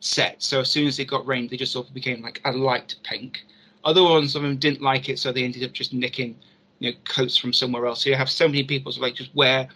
[0.00, 2.52] set, so as soon as it got rained, they just sort of became like a
[2.52, 3.44] light pink.
[3.86, 6.36] Other ones some of them didn't like it, so they ended up just nicking
[6.80, 8.02] you know coats from somewhere else.
[8.02, 9.68] So you have so many people who like just wear,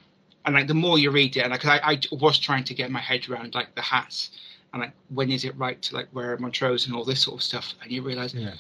[0.44, 2.90] and like the more you read it, and like I, I was trying to get
[2.90, 4.32] my head around like the hats
[4.72, 7.36] and like when is it right to like wear a Montrose and all this sort
[7.38, 8.54] of stuff, and you realise Yeah.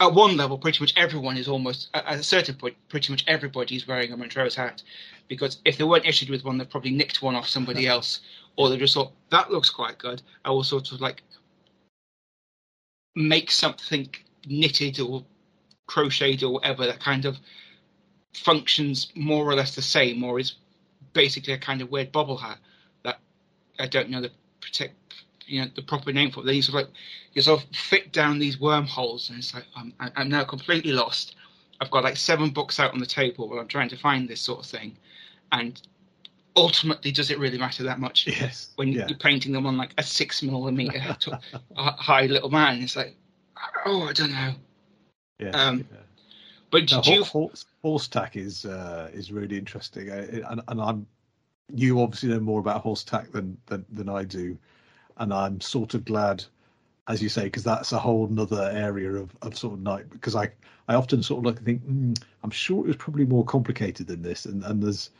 [0.00, 3.24] at one level, pretty much everyone is almost at at a certain point, pretty much
[3.28, 4.82] everybody is wearing a Montrose hat,
[5.28, 8.20] because if they weren't issued with one, they've probably nicked one off somebody else,
[8.56, 10.22] or they just thought that looks quite good.
[10.44, 11.22] I will sort of like
[13.14, 14.08] make something
[14.46, 15.24] knitted or
[15.86, 17.36] crocheted or whatever that kind of
[18.34, 20.54] functions more or less the same, or is
[21.12, 22.58] basically a kind of weird bobble hat
[23.04, 23.18] that
[23.78, 24.30] I don't know the
[24.60, 24.94] protect
[25.46, 26.40] you know the proper name for.
[26.40, 26.46] it.
[26.46, 26.96] Then you sort of like
[27.32, 30.92] you sort of fit down these wormholes, and it's like um, I'm, I'm now completely
[30.92, 31.36] lost.
[31.80, 34.40] I've got like seven books out on the table while I'm trying to find this
[34.40, 34.96] sort of thing,
[35.50, 35.80] and
[36.56, 38.70] ultimately, does it really matter that much Yes.
[38.76, 39.06] when yeah.
[39.08, 41.16] you're painting them on like a six millimeter
[41.76, 42.82] high little man?
[42.82, 43.16] It's like,
[43.86, 44.54] oh, I don't know.
[45.38, 45.50] yeah.
[45.50, 45.98] um, yeah.
[46.70, 47.16] But No, do you?
[47.18, 51.06] horse, horse, horse tack is uh, is really interesting, I, and, and I'm
[51.74, 54.56] you obviously know more about horse tack than, than than I do,
[55.18, 56.44] and I'm sort of glad,
[57.08, 60.08] as you say, because that's a whole nother area of, of sort of night.
[60.10, 60.50] Because I
[60.88, 64.22] I often sort of like think mm, I'm sure it was probably more complicated than
[64.22, 65.10] this, and and there's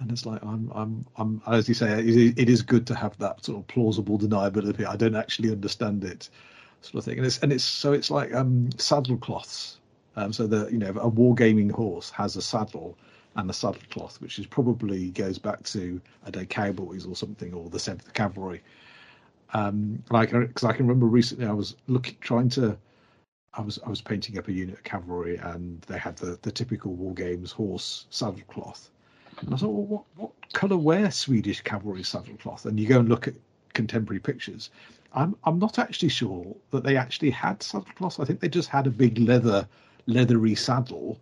[0.00, 3.16] and it's like I'm I'm I'm as you say, it, it is good to have
[3.18, 4.86] that sort of plausible deniability.
[4.86, 6.28] I don't actually understand it,
[6.82, 9.78] sort of thing, and it's and it's so it's like um saddle cloths.
[10.16, 12.96] Um, so the you know a wargaming horse has a saddle
[13.36, 17.14] and a saddle cloth, which is probably goes back to I don't know, cowboys or
[17.14, 18.62] something or the Seventh Cavalry.
[19.54, 22.76] Um, like because I can remember recently I was looking trying to
[23.54, 26.52] I was I was painting up a unit of cavalry and they had the the
[26.52, 28.90] typical war games horse saddle cloth.
[29.40, 32.66] And I thought, well, what what colour wear Swedish cavalry saddle cloth?
[32.66, 33.34] And you go and look at
[33.72, 34.70] contemporary pictures.
[35.12, 38.20] I'm I'm not actually sure that they actually had saddle cloth.
[38.20, 39.66] I think they just had a big leather
[40.06, 41.18] leathery saddle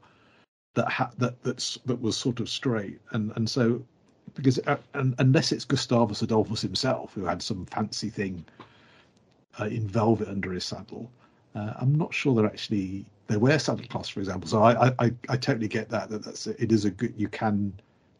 [0.74, 3.82] that ha- that that's that was sort of straight and and so
[4.34, 8.44] because uh, and, unless it's Gustavus Adolphus himself who had some fancy thing
[9.60, 11.10] uh, in velvet under his saddle,
[11.54, 14.48] uh, I'm not sure they're actually they wear saddle cloths, for example.
[14.48, 17.28] So I, I I I totally get that that that's it is a good you
[17.28, 17.72] can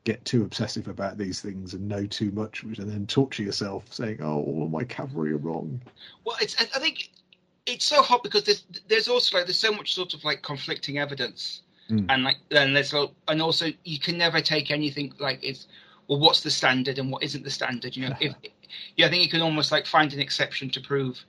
[0.07, 4.18] get too obsessive about these things and know too much and then torture yourself saying
[4.22, 5.80] oh all my cavalry are wrong
[6.24, 7.11] Well, it's I think
[7.66, 10.98] it's so hot because there's there's also like there's so much sort of like conflicting
[10.98, 12.07] evidence, Mm.
[12.09, 15.68] and like then there's a- and also you can never take anything like it's
[16.09, 17.96] well what's the standard and what isn't the standard.
[17.96, 18.32] You know, if
[18.96, 21.24] yeah, I think you can almost like find an exception to prove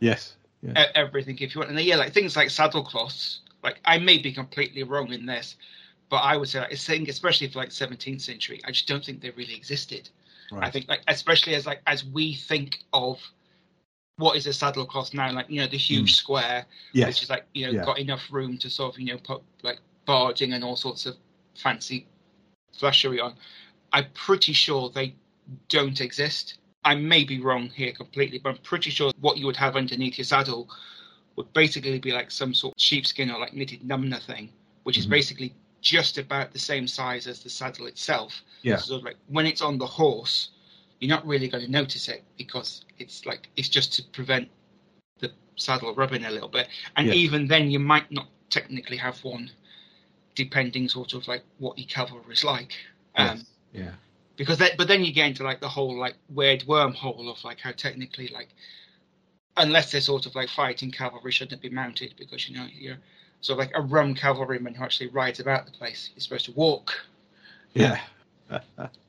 [0.00, 1.70] yes yeah everything if you want.
[1.70, 3.40] And yeah, like things like saddle cloths.
[3.64, 5.56] Like I may be completely wrong in this,
[6.12, 9.22] but I would say like, think especially for like 17th century, I just don't think
[9.22, 10.10] they really existed.
[10.50, 13.18] right I think like especially as like as we think of
[14.18, 17.30] what is a saddle cloth now, like you know the huge square, yes which is
[17.30, 17.86] like you know Yeah.
[17.86, 21.16] got enough room to sort of you know put like barding and all sorts of
[21.54, 22.06] fancy
[22.78, 23.34] flashery on.
[23.94, 25.14] I'm pretty sure they
[25.70, 26.58] don't exist.
[26.84, 30.18] I may be wrong here completely, but I'm pretty sure what you would have underneath
[30.18, 30.68] your saddle
[31.36, 34.52] would basically be like some sort of sheepskin or like knitted numnah thing,
[34.82, 35.10] which is Mhm.
[35.10, 38.42] basically just about the same size as the saddle itself.
[38.62, 38.76] Yeah.
[38.76, 40.50] So like when it's on the horse,
[41.00, 44.48] you're not really going to notice it because it's like it's just to prevent
[45.18, 46.68] the saddle rubbing a little bit.
[46.96, 47.14] And Yeah.
[47.14, 49.50] even then, you might not technically have one,
[50.34, 52.74] depending sort of like what your cavalry is like.
[53.16, 53.44] Um, yes.
[53.72, 53.90] yeah
[54.36, 57.60] because that, but then you get into like the whole like weird wormhole of like
[57.60, 58.48] how technically like
[59.56, 62.96] unless they're sort of like fighting cavalry shouldn't be mounted because you know you're
[63.42, 66.10] sort of like a rum cavalryman who actually rides about the place.
[66.14, 66.94] You're supposed to walk.
[67.74, 68.00] Yeah.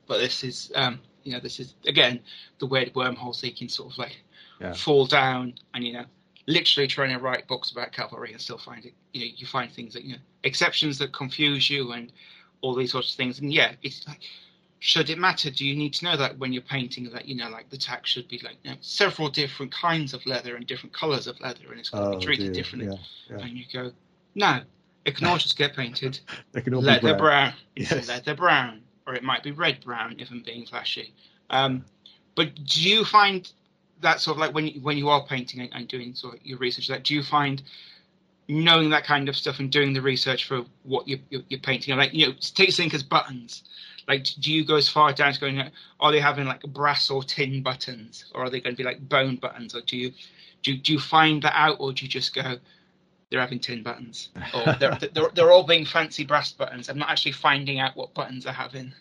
[0.06, 2.20] But this is um you know this is again
[2.58, 4.16] the weird wormhole so you can sort of like
[4.60, 4.74] Yeah.
[4.74, 6.04] fall down and you know
[6.46, 9.72] literally trying to write books about cavalry and still find it you know you find
[9.72, 12.12] things that you know exceptions that confuse you and
[12.60, 13.38] all these sorts of things.
[13.40, 14.20] And yeah it's like
[14.80, 15.50] should it matter?
[15.50, 18.04] Do you need to know that when you're painting that you know like the tack
[18.04, 21.70] should be like you know, several different kinds of leather and different colors of leather
[21.70, 22.62] and it's going to oh be treated dear.
[22.62, 22.90] differently.
[23.28, 23.44] Yeah yeah.
[23.44, 23.90] And you go
[24.34, 24.60] no
[25.04, 26.20] it can all just get painted
[26.52, 27.18] they can all be leather brown.
[27.18, 27.52] brown.
[27.76, 28.08] Yes.
[28.08, 31.12] leather brown, or it might be red brown if I'm being flashy.
[31.50, 31.84] Um,
[32.34, 33.50] but do you find
[34.00, 36.46] that sort of like when you, when you are painting and, and doing sort of
[36.46, 37.62] your research, like do you find
[38.48, 41.96] knowing that kind of stuff and doing the research for what you, you're, you're painting,
[41.96, 43.62] like you know, take something as buttons,
[44.06, 45.62] Like, do you go as far down as going?
[46.00, 49.08] Are they having like brass or tin buttons, or are they going to be like
[49.08, 50.12] bone buttons, or do you
[50.62, 52.58] do do you find that out, or do you just go?
[53.34, 56.88] They're having tin buttons, or they're, they're, they're all being fancy brass buttons.
[56.88, 58.92] I'm not actually finding out what buttons they're having.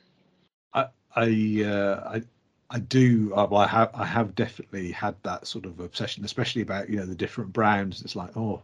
[0.74, 2.24] I I uh, I
[2.72, 3.32] I do.
[3.36, 3.92] Uh, well, I have.
[3.94, 8.02] I have definitely had that sort of obsession, especially about you know the different browns.
[8.02, 8.64] It's like, oh,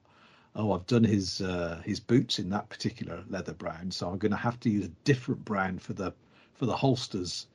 [0.56, 4.32] oh, I've done his uh, his boots in that particular leather brown, so I'm going
[4.32, 6.14] to have to use a different brown for the
[6.56, 7.46] for the holsters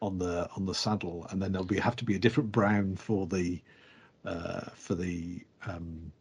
[0.00, 2.96] on the on the saddle, and then there'll be have to be a different brown
[2.96, 3.60] for the
[4.24, 6.12] uh, for the um,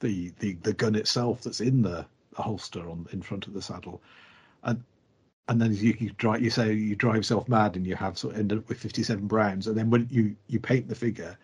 [0.00, 3.62] the the the gun itself that's in the, the holster on in front of the
[3.62, 4.00] saddle,
[4.62, 4.82] and
[5.48, 8.34] and then you, you drive you say you drive yourself mad and you have sort
[8.34, 9.66] of end up with 57 browns.
[9.66, 11.36] And then when you you paint the figure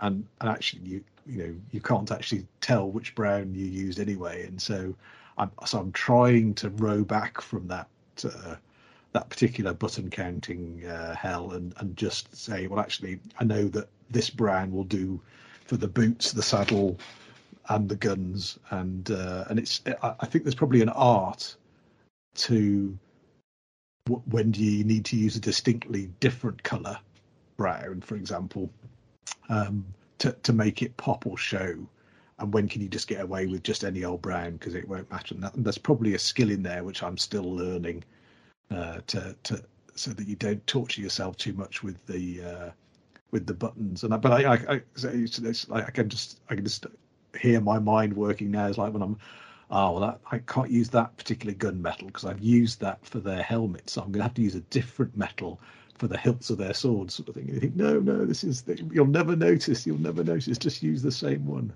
[0.00, 4.46] and, and actually you you know you can't actually tell which brown you used anyway.
[4.46, 4.94] And so
[5.38, 7.88] i'm so i'm trying to row back from that
[8.24, 8.56] uh,
[9.12, 13.88] that particular button counting uh, hell and and just say well actually i know that
[14.10, 15.20] this brown will do
[15.64, 16.98] for the boots the saddle
[17.68, 21.56] and the guns and uh, and it's I, think there's probably an art
[22.36, 22.96] to
[24.30, 26.98] when do you need to use a distinctly different color
[27.56, 28.70] brown for example
[29.48, 29.84] um,
[30.18, 31.86] to, to make it pop or show.
[32.38, 35.10] And when can you just get away with just any old brown because it won't
[35.10, 35.34] matter.
[35.34, 38.04] And, that, and, there's probably a skill in there which i'm still learning
[38.70, 39.62] uh, to to
[39.94, 42.70] so that you don't torture yourself too much with the uh,
[43.30, 44.04] with the buttons.
[44.04, 46.84] And I, but i i, I, so it's, like I can just i can just
[47.36, 49.18] hear my mind working now is like when i'm
[49.70, 53.18] oh well that, i can't use that particular gun metal because i've used that for
[53.20, 55.60] their helmet so i'm going to have to use a different metal
[55.98, 57.44] for the hilts of their swords, sort of thing.
[57.44, 59.86] And you think, no, no, this is you'll never notice.
[59.86, 60.58] You'll never notice.
[60.58, 61.72] Just use the same one.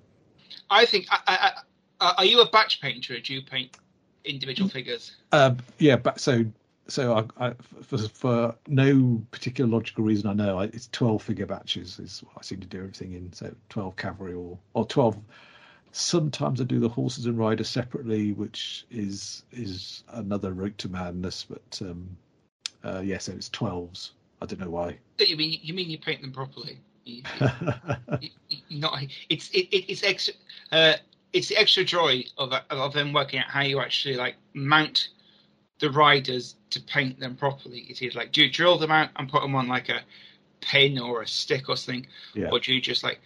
[0.69, 1.07] I think.
[1.11, 1.53] I,
[2.01, 3.77] I, are you a batch painter, or do you paint
[4.25, 4.73] individual mm.
[4.73, 5.17] figures?
[5.33, 6.45] Uh, yeah, but so
[6.89, 11.47] so I, I, for, for no particular logical reason I know, I, it's twelve figure
[11.47, 13.33] batches is what I seem to do everything in.
[13.33, 15.19] So twelve cavalry or or twelve.
[15.93, 21.47] Sometimes I do the horses and riders separately, which is is another route to madness.
[21.49, 22.16] But um,
[22.84, 24.12] uh, yeah, so it's twelves.
[24.43, 24.99] I don't know why.
[25.18, 26.78] You mean you mean you paint them properly?
[27.05, 27.22] You,
[28.20, 28.30] you,
[28.70, 30.34] not it's it, it's extra.
[30.70, 30.95] Uh,
[31.32, 35.09] it's the extra joy of of them working out how you actually like mount
[35.80, 37.86] the riders to paint them properly.
[37.88, 40.01] It's either like do you drill them out and put them on like a
[40.61, 42.49] pin or a stick or something, yeah.
[42.51, 43.20] or do you just like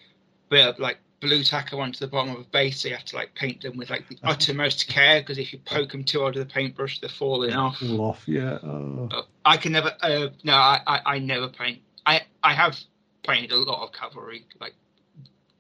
[0.49, 3.35] build like blue tacker onto the bottom of a base, so you have to like
[3.35, 6.47] paint them with like the uttermost care because if you poke them too hard with
[6.47, 7.79] the paintbrush, they're falling off.
[7.79, 8.59] Fall off, yeah.
[8.63, 9.09] Oh.
[9.11, 9.93] Uh, I can never.
[10.03, 11.81] Uh, no, I, I, I never paint.
[12.05, 12.79] I I have
[13.27, 14.75] painted a lot of cavalry like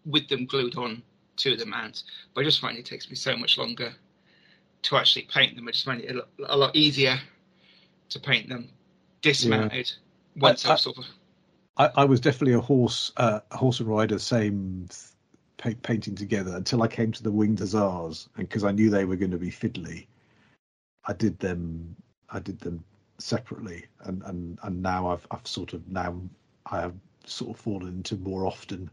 [0.04, 1.02] with them glued on
[1.36, 2.04] to the mounts,
[2.34, 3.94] but I just find it takes me so much longer
[4.82, 5.66] to actually paint them.
[5.66, 7.18] I just find it a lot, a lot easier
[8.10, 8.68] to paint them
[9.22, 9.90] dismounted
[10.36, 10.42] yeah.
[10.42, 11.04] once I, I've sort of.
[11.76, 14.88] I, I was definitely a horse, uh, horse and rider, same
[15.56, 19.04] pa- painting together until I came to the winged hussars, and because I knew they
[19.04, 20.06] were going to be fiddly,
[21.04, 21.96] I did them.
[22.30, 22.84] I did them
[23.18, 26.20] separately, and and and now I've I've sort of now
[26.66, 26.94] I have
[27.26, 28.90] sort of fallen into more often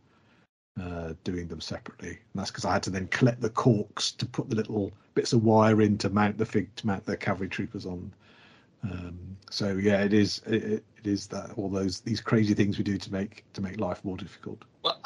[0.80, 2.10] uh, doing them separately.
[2.10, 5.34] And that's because I had to then collect the corks to put the little bits
[5.34, 8.12] of wire in to mount the fig to mount the cavalry troopers on.
[8.84, 12.84] Um, so yeah, it is it, it is that all those these crazy things we
[12.84, 14.64] do to make to make life more difficult.
[14.84, 15.00] Well,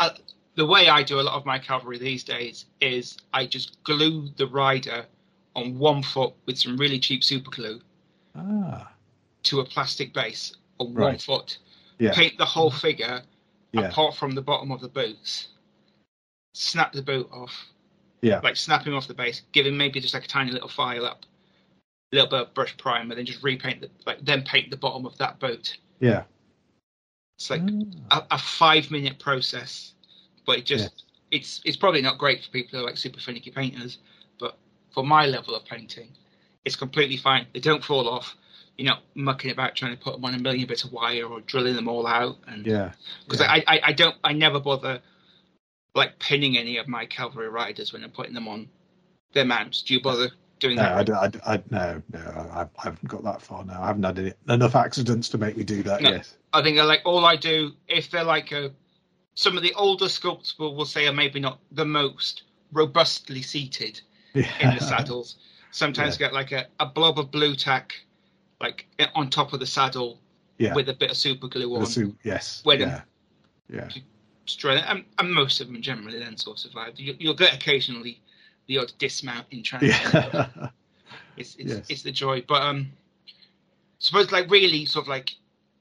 [0.55, 4.29] the way I do a lot of my cavalry these days is I just glue
[4.37, 5.05] the rider
[5.55, 7.81] on one foot with some really cheap super glue
[8.35, 8.91] ah.
[9.43, 11.03] to a plastic base on right.
[11.03, 11.57] one foot.
[11.99, 12.13] Yeah.
[12.13, 13.21] Paint the whole figure
[13.71, 13.81] yeah.
[13.81, 15.49] apart from the bottom of the boots.
[16.53, 17.67] Snap the boot off.
[18.21, 18.39] Yeah.
[18.39, 21.25] Like snapping off the base, give him maybe just like a tiny little file up,
[22.11, 25.05] a little bit of brush primer, then just repaint the like then paint the bottom
[25.05, 25.77] of that boat.
[25.99, 26.23] Yeah.
[27.37, 27.61] It's like
[28.09, 28.25] ah.
[28.31, 29.94] a, a five minute process
[30.45, 31.39] but it just yeah.
[31.39, 33.99] it's it's probably not great for people who are like super finicky painters.
[34.39, 34.57] But
[34.93, 36.09] for my level of painting,
[36.63, 37.47] it's completely fine.
[37.53, 38.35] They don't fall off.
[38.77, 41.39] You're not mucking about trying to put them on a million bits of wire or
[41.41, 42.37] drilling them all out.
[42.47, 42.91] And yeah,
[43.25, 43.51] because yeah.
[43.51, 45.01] I, I I don't I never bother
[45.93, 48.67] like pinning any of my cavalry riders when I'm putting them on
[49.33, 49.81] their mounts.
[49.81, 50.29] Do you bother?
[50.59, 51.09] Doing no, that?
[51.09, 53.83] I, I, I, no, no, I, I, haven't got that far now.
[53.83, 56.01] I haven't had any, enough accidents to make me do that.
[56.01, 58.71] No, yes, I think like all I do if they're like a
[59.35, 64.01] some of the older sculpts will, will say are maybe not the most robustly seated
[64.33, 64.49] yeah.
[64.61, 65.35] in the saddles.
[65.71, 66.27] Sometimes yeah.
[66.27, 67.93] get like a, a blob of blue tack
[68.61, 70.19] like on top of the saddle
[70.57, 70.73] yeah.
[70.73, 71.85] with a bit of super glue on.
[71.85, 72.61] Su- yes.
[72.63, 73.01] Where yeah.
[73.69, 73.89] yeah.
[74.45, 74.75] Destroy.
[74.75, 76.93] And, and, most of them generally then sort of survive.
[76.97, 78.21] You, will get occasionally
[78.67, 79.89] the odd dismount in transit.
[80.13, 80.47] Yeah.
[81.37, 81.85] it's it's, yes.
[81.89, 82.43] it's the joy.
[82.47, 82.91] But um
[83.99, 85.31] suppose like really sort of like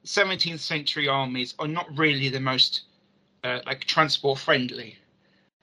[0.04, 2.82] 17th century armies are not really the most
[3.44, 4.98] uh, like transport friendly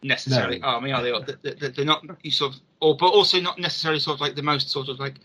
[0.03, 0.67] necessarily No.
[0.67, 4.21] army are they- they're not you sort of or but also not necessarily sort of
[4.21, 5.15] like the most sort of like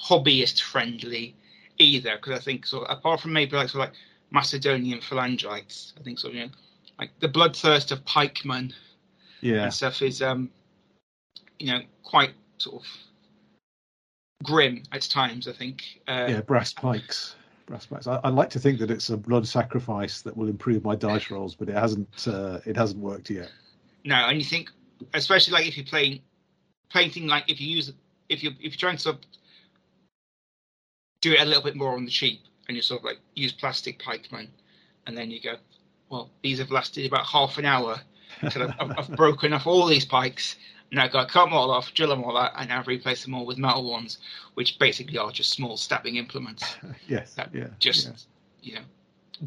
[0.00, 1.34] hobbyist friendly
[1.78, 3.98] either because i think sort of apart from maybe like sort of like
[4.30, 6.52] macedonian phalangites i think sort of you know
[6.98, 8.72] like the bloodthirst of pikemen
[9.40, 10.50] Yeah, and stuff is um
[11.58, 12.88] you know quite sort of
[14.44, 17.34] grim at times i think uh, yeah, brass pikes.
[17.70, 18.06] Brass.
[18.06, 21.30] I, I like to think that it's a blood sacrifice that will improve my dice
[21.30, 22.26] rolls, but it hasn't.
[22.26, 23.50] Uh, it hasn't worked yet.
[24.04, 24.70] No, and you think,
[25.14, 26.20] especially like if you're playing,
[26.90, 27.92] playing thing like if you use,
[28.28, 29.22] if you if you're trying to sort of
[31.20, 33.52] do it a little bit more on the cheap, and you sort of like use
[33.52, 34.48] plastic pikemen,
[35.06, 35.54] and then you go,
[36.08, 38.00] well, these have lasted about half an hour,
[38.42, 40.56] I've, I've broken off all these pikes.
[40.92, 43.22] Now I've got to cut them all off, drill them all out, and now replace
[43.24, 44.18] them all with metal ones,
[44.54, 46.76] which basically are just small stabbing implements.
[47.08, 47.34] yes.
[47.34, 47.68] That Yeah.
[47.78, 48.06] just
[48.60, 48.70] yeah.
[48.72, 48.84] you know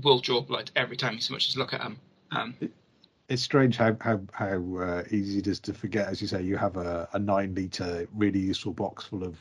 [0.01, 1.97] will draw blood every time you so much as look at them.
[2.31, 2.55] Um,
[3.29, 6.07] It's strange how how how uh, easy it is to forget.
[6.07, 9.37] As you say, you have a, a nine liter really useful box full of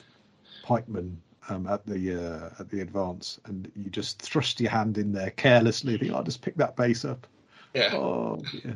[0.62, 5.12] pikemen um, at the uh, at the advance, and you just thrust your hand in
[5.12, 5.98] there carelessly.
[5.98, 7.26] Think, I'll just pick that base up.
[7.74, 8.72] yeah, Oh, yeah.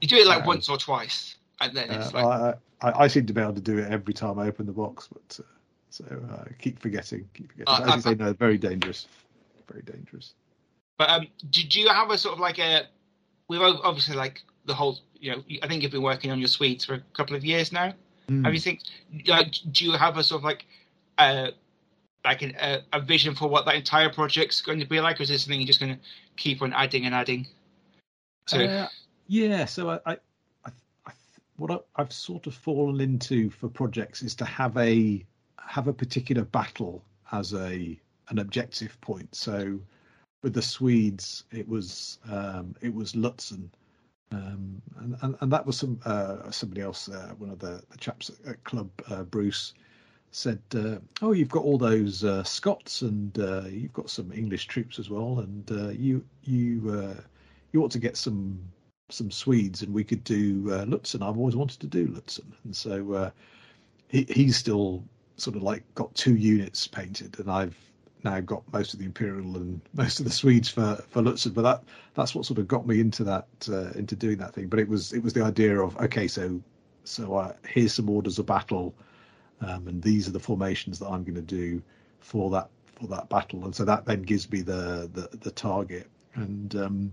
[0.00, 2.56] you do it like Um, once or twice, and then it's Uh, like.
[2.82, 4.72] I, I I seem to be able to do it every time I open the
[4.72, 5.48] box, but uh,
[5.90, 7.28] so uh, keep forgetting.
[7.34, 7.72] Keep forgetting.
[7.74, 9.06] Uh, As you I- say, no, very dangerous.
[9.70, 10.34] Very dangerous.
[10.98, 12.86] But um, did you have a sort of like a?
[13.48, 14.98] We've obviously like the whole.
[15.18, 17.72] You know, I think you've been working on your Swedes for a couple of years
[17.72, 17.94] now.
[18.28, 18.44] Hmm.
[18.44, 18.80] Have you think?
[19.26, 20.66] Like, do you have a sort of like,
[21.18, 21.52] uh,
[22.24, 25.22] like an, a, a vision for what that entire project's going to be like, or
[25.22, 26.00] is this something you're just going to
[26.36, 27.46] keep on adding and adding?
[28.48, 28.88] To Uh,
[29.26, 30.18] yeah, so I
[31.56, 35.24] what I've sort of fallen into for projects is to have a
[35.58, 37.02] have a particular battle
[37.32, 37.98] as a
[38.28, 39.34] an objective point.
[39.34, 39.80] So
[40.42, 43.68] with the Swedes, it was um, it was Lutzen,
[44.32, 47.98] um, and, and and that was some uh, somebody else, uh, one of the, the
[47.98, 49.74] chaps at, at club, uh, Bruce.
[50.32, 54.66] Said, uh, "Oh, you've got all those uh, Scots, and uh, you've got some English
[54.66, 57.16] troops as well, and you you
[57.72, 58.60] you ought to get some
[59.08, 61.22] some Swedes, and we could do uh, Lutzen.
[61.22, 63.30] I've always wanted to do Lutzen, and so uh,
[64.08, 65.04] he, he's still
[65.36, 67.76] sort of like got two units painted, and I've
[68.24, 71.54] now got most of the Imperial and most of the Swedes for for Lutzen.
[71.54, 71.84] But that
[72.14, 74.68] that's what sort of got me into that uh, into doing that thing.
[74.68, 76.60] But it was it was the idea of okay, so
[77.04, 78.94] so uh, here's some orders of battle,
[79.60, 81.80] um, and these are the formations that I'm going to do
[82.20, 86.08] for that for that battle, and so that then gives me the the, the target
[86.34, 86.74] and.
[86.74, 87.12] Um,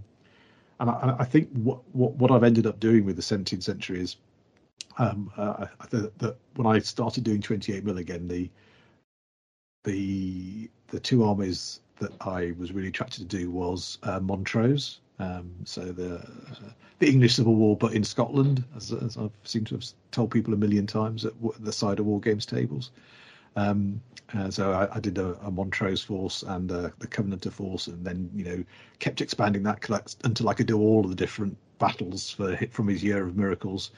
[0.80, 4.02] and I, I think what, what what I've ended up doing with the 17th century
[4.02, 4.18] is
[4.98, 8.50] um, uh, that, when I started doing 28 mil again, the
[9.84, 15.52] the the two armies that I was really attracted to do was uh, Montrose, um,
[15.64, 16.70] so the uh,
[17.00, 20.54] the English Civil War, but in Scotland, as, as I've seemed to have told people
[20.54, 22.92] a million times at the side of war games tables.
[23.56, 24.02] Um,
[24.36, 28.04] uh, so I, I did a, a Montrose force and uh, the Covenanter force, and
[28.04, 28.64] then you know
[29.00, 32.88] kept expanding that collect, until I could do all of the different battles for from
[32.88, 33.92] his year of miracles.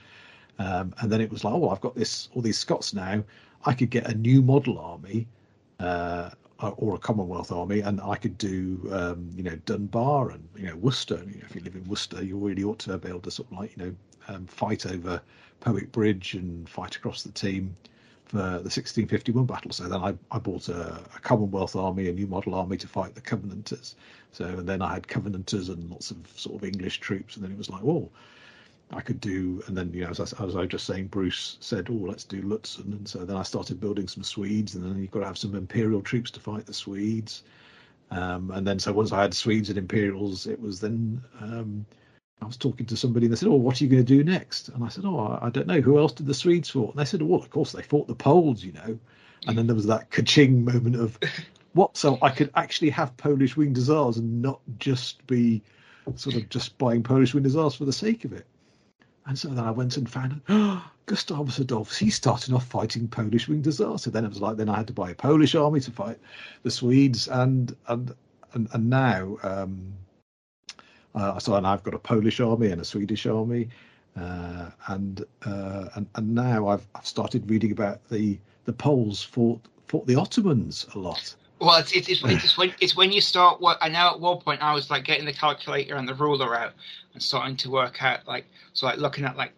[0.58, 3.24] Um, and then it was like, oh, I've got this all these Scots now.
[3.66, 5.28] I could get a new model army
[5.80, 10.68] uh, or a Commonwealth army, and I could do um, you know Dunbar and you
[10.68, 11.22] know Worcester.
[11.28, 13.52] You know, if you live in Worcester, you really ought to be able to sort
[13.52, 13.96] of like you know
[14.28, 15.22] um, fight over
[15.62, 17.76] Powick Bridge and fight across the Teme
[18.26, 19.72] for the 1651 battle.
[19.72, 23.16] So then I, I bought a, a Commonwealth army, a new model army to fight
[23.16, 23.96] the Covenanters.
[24.32, 27.52] So and then I had Covenanters and lots of sort of English troops, and then
[27.52, 28.10] it was like, oh,
[28.92, 29.64] I could do.
[29.68, 32.24] And then you know, as I, as I was just saying, Bruce said, oh, let's
[32.24, 35.28] do Lutzen, and so then I started building some Swedes, and then you've got to
[35.28, 37.44] have some Imperial troops to fight the Swedes.
[38.12, 41.22] Um, and then so once I had Swedes and Imperials, it was then.
[41.40, 41.86] Um,
[42.42, 44.24] I was talking to somebody and they said, "Oh, what are you going to do
[44.24, 45.82] next?" And I said, "Oh, I- don't know.
[45.82, 48.16] Who else did the Swedes fought?" And they said, "Well, of course they fought the
[48.16, 49.00] Poles, you know."
[49.48, 51.18] And then there was that ka-ching moment of,
[51.74, 55.62] "What?" So I could actually have Polish winged hussars and not just be
[56.16, 58.46] sort of just buying Polish winged hussars for the sake of it.
[59.26, 63.48] And so then I went and found, oh, Gustavus Adolphus, he's starting off fighting Polish
[63.48, 64.04] winged hussars.
[64.04, 66.20] So then it was like, then I had to buy a Polish army to fight
[66.64, 68.14] the Swedes, and and
[68.54, 69.38] and, and now.
[69.42, 69.94] Um,
[71.16, 73.70] uh, so and I've got a Polish army and a Swedish army,
[74.18, 79.62] uh, and, uh, and and now I've I've started reading about the the Poles fought
[79.88, 81.36] fought the Ottomans a lot.
[81.60, 83.62] Well, it's it's, it's, it's when it's when you start.
[83.62, 86.56] What I know at one point I was like getting the calculator and the ruler
[86.56, 86.74] out
[87.14, 89.54] and starting to work out like so like looking at like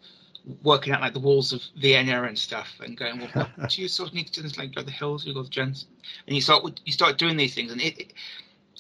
[0.64, 3.88] working out like the walls of Vienna and stuff, and going, well, what do you
[3.88, 5.88] sort of need to do this like go the hills, you go the gens,
[6.28, 8.14] and you start you start doing these things, and it, it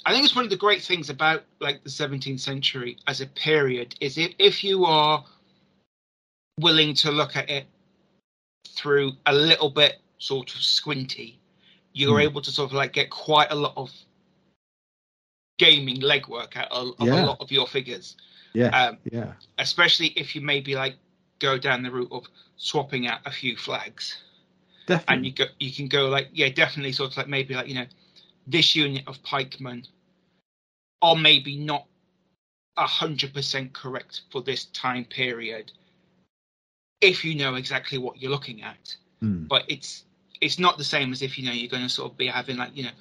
[0.07, 3.25] I think it's one of the great things about like the 17th century as a
[3.25, 5.21] period is if, if you are
[6.61, 7.65] willing to look at it
[8.69, 11.41] through a little bit sort of squinty,
[11.91, 12.23] you're mm.
[12.23, 13.91] able to sort of like get quite a lot of
[15.57, 17.25] gaming legwork out of, yeah.
[17.25, 18.15] a lot of your figures.
[18.53, 18.67] Yeah.
[18.69, 19.33] Um, yeah.
[19.57, 20.95] Especially if you maybe like
[21.39, 22.23] go down the route of
[22.55, 24.15] swapping out a few flags.
[24.85, 25.15] Definitely.
[25.15, 27.75] And you go, you can go like, yeah, definitely sort of like maybe like, you
[27.75, 27.87] know,
[28.47, 29.83] this unit of pikemen
[31.01, 31.85] are maybe not
[32.77, 35.71] hundred percent correct for this time period
[37.01, 38.95] if you know exactly what you're looking at.
[39.23, 39.47] Mm.
[39.47, 40.05] But it's
[40.41, 42.57] it's not the same as if you know you're going to sort of be having
[42.57, 42.91] like you know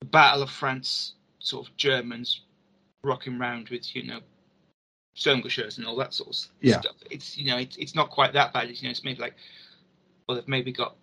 [0.00, 2.42] the Battle of France sort of Germans
[3.02, 4.20] rocking around with you know
[5.14, 6.80] skirmishers and all that sort of yeah.
[6.80, 6.96] stuff.
[7.10, 8.68] It's you know it's it's not quite that bad.
[8.68, 9.34] It's, you know it's maybe like
[10.26, 10.96] well they've maybe got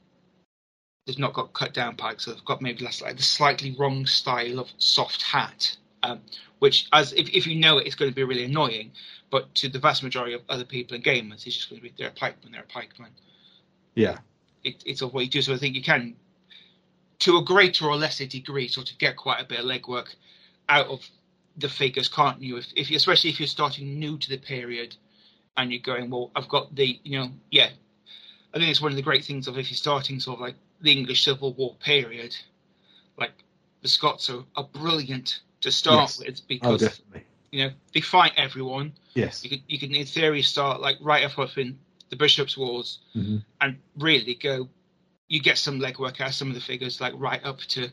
[1.05, 4.05] they've not got cut down pikes, so they've got maybe less like the slightly wrong
[4.05, 5.75] style of soft hat.
[6.03, 6.21] Um,
[6.59, 8.91] which, as if, if you know it, it's going to be really annoying.
[9.31, 11.93] But to the vast majority of other people and gamers, it's just going to be
[11.97, 13.09] they're a pikeman, they're a pikeman.
[13.95, 14.19] Yeah,
[14.63, 15.41] it, it's all what you do.
[15.41, 16.15] So I think you can,
[17.19, 20.15] to a greater or lesser degree, sort of get quite a bit of legwork
[20.69, 21.01] out of
[21.57, 22.57] the figures, can't you?
[22.57, 24.95] If, if especially if you're starting new to the period,
[25.57, 27.69] and you're going, well, I've got the, you know, yeah.
[28.53, 30.55] I think it's one of the great things of if you're starting sort of like
[30.81, 32.35] the English Civil War period,
[33.17, 33.31] like
[33.81, 36.19] the Scots are, are brilliant to start yes.
[36.19, 37.19] with oh, because oh,
[37.51, 38.93] you know they fight everyone.
[39.13, 41.77] Yes, you can you can in theory start like right up in
[42.09, 43.37] the Bishops' Wars mm-hmm.
[43.61, 44.69] and really go.
[45.27, 47.89] You get some legwork out of some of the figures, like right up to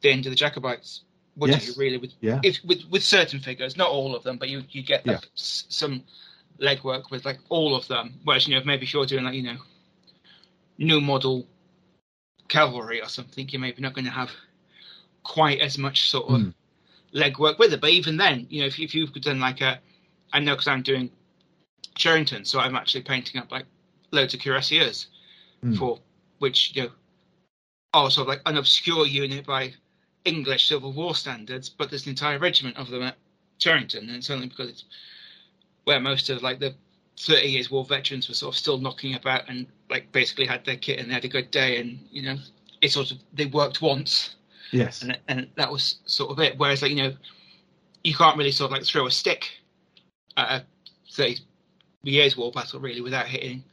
[0.00, 1.02] the end of the Jacobites.
[1.34, 1.66] What yes.
[1.66, 2.40] do you really with yeah.
[2.42, 5.20] if with with certain figures, not all of them, but you you get yeah.
[5.36, 6.02] s- some
[6.60, 8.14] legwork with like all of them.
[8.24, 9.58] Whereas you know maybe if you're doing like you know
[10.78, 11.46] new model
[12.48, 14.30] cavalry or something, you're maybe not going to have
[15.22, 16.54] quite as much sort of mm
[17.14, 17.80] legwork with it.
[17.80, 19.78] But even then, you know, if, if you've done like a,
[20.32, 21.10] I know because I'm doing
[21.94, 23.64] Cheriton, so I'm actually painting up like
[24.10, 25.06] loads of cuirassiers
[25.64, 25.76] mm.
[25.76, 25.98] for
[26.38, 26.90] which you know
[27.94, 29.72] are sort of like an obscure unit by
[30.24, 33.16] English Civil War standards, but there's an entire regiment of them at
[33.58, 34.84] Cheriton, and it's only because it's
[35.84, 36.74] where most of like the
[37.20, 40.76] 30 years war veterans were sort of still knocking about and like basically had their
[40.76, 42.36] kit and they had a good day, and you know,
[42.80, 44.36] it sort of they worked once
[44.72, 45.02] Yes.
[45.02, 46.58] And, and that was sort of it.
[46.58, 47.12] Whereas, like, you know,
[48.04, 49.50] you can't really sort of like throw a stick
[50.36, 50.64] at a,
[51.06, 51.36] say,
[52.02, 53.64] years war battle really without hitting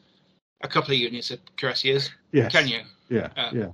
[0.61, 2.09] a couple of units of cuirassiers.
[2.31, 2.51] Yes.
[2.51, 2.81] Can you?
[3.09, 3.29] Yeah.
[3.35, 3.67] Uh, yeah.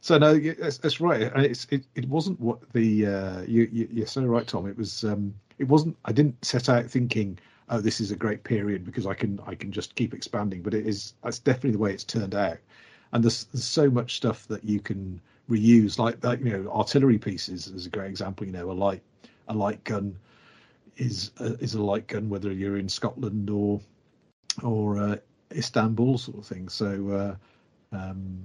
[0.00, 1.22] So no, that's, that's right.
[1.36, 4.68] It's, it, it wasn't what the uh, you, you you're so right, Tom.
[4.68, 5.96] It was um, it wasn't.
[6.04, 7.36] I didn't set out thinking,
[7.70, 10.62] oh, this is a great period because I can I can just keep expanding.
[10.62, 12.58] But it is that's definitely the way it's turned out.
[13.12, 17.18] And there's, there's so much stuff that you can reuse like that you know artillery
[17.18, 19.02] pieces is a great example you know a light
[19.48, 20.16] a light gun
[20.96, 23.80] is a, is a light gun whether you're in Scotland or
[24.62, 25.16] or uh,
[25.52, 27.36] Istanbul sort of thing so
[27.92, 28.42] uh, um,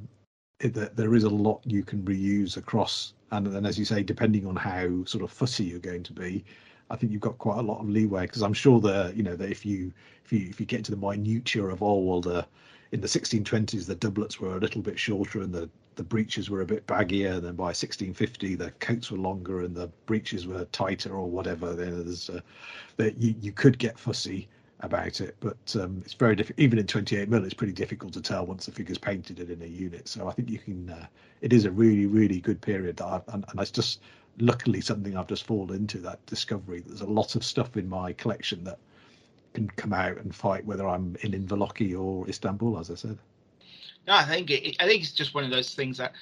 [0.59, 4.47] it, there is a lot you can reuse across and then as you say depending
[4.47, 6.45] on how sort of fussy you're going to be
[6.93, 9.35] I think you've got quite a lot of leeway because I'm sure that you know
[9.35, 9.91] that if you
[10.23, 12.45] if you if you get to the minutiae of oh well the
[12.91, 16.61] in the 1620s the doublets were a little bit shorter and the the breeches were
[16.61, 17.41] a bit baggier.
[17.41, 21.73] Then by 1650, the coats were longer and the breeches were tighter or whatever.
[21.73, 22.41] There's uh,
[22.97, 24.47] that you you could get fussy
[24.79, 26.59] about it, but um, it's very difficult.
[26.59, 29.61] Even in 28 mil, it's pretty difficult to tell once the figure's painted it in
[29.61, 30.07] a unit.
[30.07, 30.89] So I think you can.
[30.89, 31.07] Uh,
[31.41, 34.01] it is a really really good period that I've, and, and just
[34.39, 36.83] luckily something I've just fallen into that discovery.
[36.85, 38.79] There's a lot of stuff in my collection that
[39.53, 43.17] can come out and fight whether I'm in Inverlochy or Istanbul, as I said.
[44.07, 46.13] No, I think it, I think it's just one of those things that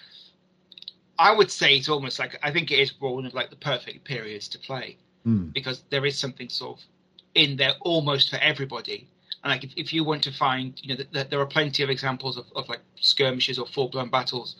[1.17, 4.03] I would say it's almost like I think it is one of like the perfect
[4.03, 5.51] periods to play mm.
[5.53, 6.85] because there is something sort of
[7.33, 9.07] in there almost for everybody.
[9.43, 11.81] And like if, if you want to find, you know, that the, there are plenty
[11.83, 14.55] of examples of, of like skirmishes or full blown battles,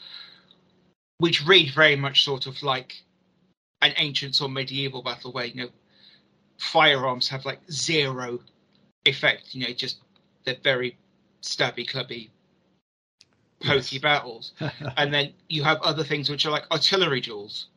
[1.17, 3.03] which read very much sort of like
[3.81, 5.69] an ancient or medieval battle where you know
[6.57, 8.39] firearms have like zero
[9.05, 9.53] effect.
[9.53, 9.97] You know, just
[10.45, 10.97] they're very
[11.41, 12.31] stabby, clubby
[13.63, 14.01] pokey yes.
[14.01, 14.53] battles,
[14.97, 17.67] and then you have other things which are like artillery duels,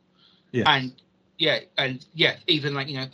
[0.52, 0.66] yes.
[0.68, 0.92] and
[1.38, 3.06] yeah, and yeah, even like you know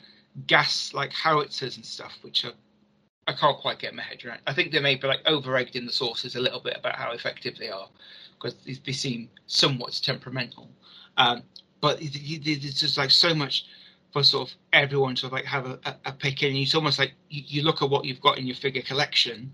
[0.46, 2.52] gas like howitzers and stuff, which are
[3.26, 4.40] I can't quite get my head around.
[4.46, 6.96] I think they may be like over egged in the sources a little bit about
[6.96, 7.88] how effective they are
[8.34, 10.68] because they seem somewhat temperamental.
[11.16, 11.42] Um,
[11.80, 13.66] but there's just like so much
[14.12, 16.54] for sort of everyone to like have a, a, a pick in.
[16.56, 19.52] It's almost like you, you, look at what you've got in your figure collection,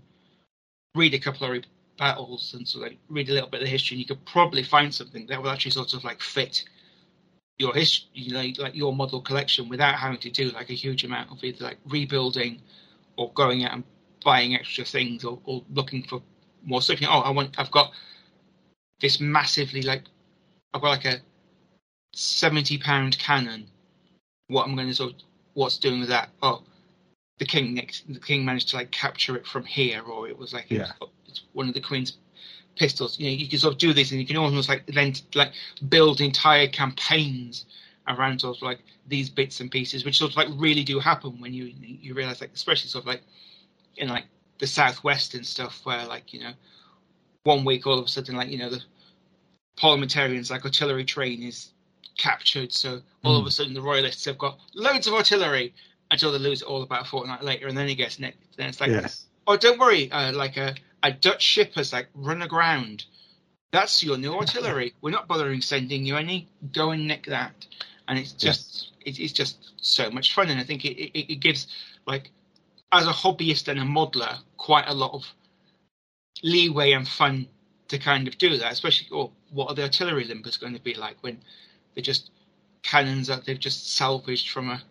[0.95, 1.63] read a couple of
[1.97, 4.25] battles, and sort of like read a little bit of the history, and you could
[4.25, 6.63] probably find something that will actually sort of like fit
[7.59, 11.03] your history, you know, like your model collection without having to do like a huge
[11.03, 12.61] amount of either like rebuilding
[13.15, 13.83] or going out and
[14.23, 16.21] buying extra things or, or looking for
[16.63, 17.01] more stuff.
[17.01, 17.91] You know, oh, I want, I've got
[19.01, 20.03] this massively like,
[20.73, 21.17] I've got like a
[22.13, 23.67] seventy pound cannon.
[24.47, 25.21] What I'm going to sort of,
[25.53, 26.29] what's doing with that?
[26.41, 26.63] Oh,
[27.39, 30.53] the king next, the king managed to like capture it from here, or it was
[30.53, 30.91] like yeah.
[30.91, 32.17] it was, it's one of the queen's
[32.75, 33.19] pistols.
[33.19, 35.51] You know, you can sort of do this, and you can almost like then like
[35.89, 37.65] build entire campaigns
[38.07, 41.39] around sort of like these bits and pieces, which sort of like really do happen
[41.39, 43.21] when you you realize like especially sort of like
[43.97, 44.25] in like
[44.59, 46.53] the southwest and stuff, where like you know
[47.43, 48.81] one week all of a sudden like you know the
[49.77, 51.71] parliamentarians like artillery train is
[52.17, 53.41] captured, so all mm.
[53.41, 55.73] of a sudden the royalists have got loads of artillery
[56.11, 58.57] until they lose it all about a fortnight later, and then he gets nicked.
[58.57, 59.25] Then it's like, yes.
[59.45, 63.05] oh, don't worry, uh, like a a Dutch ship has like run aground.
[63.71, 64.93] That's your new artillery.
[65.01, 66.47] We're not bothering sending you any.
[66.73, 67.65] Go and nick that.
[68.07, 69.17] And it's just yes.
[69.19, 71.67] it's just so much fun, and I think it, it, it gives
[72.05, 72.31] like
[72.91, 75.25] as a hobbyist and a modeler quite a lot of
[76.41, 77.47] leeway and fun
[77.89, 78.71] to kind of do that.
[78.71, 81.41] Especially, oh, what are the artillery limbers going to be like when
[81.97, 82.29] they're just
[82.83, 84.81] cannons that they've just salvaged from a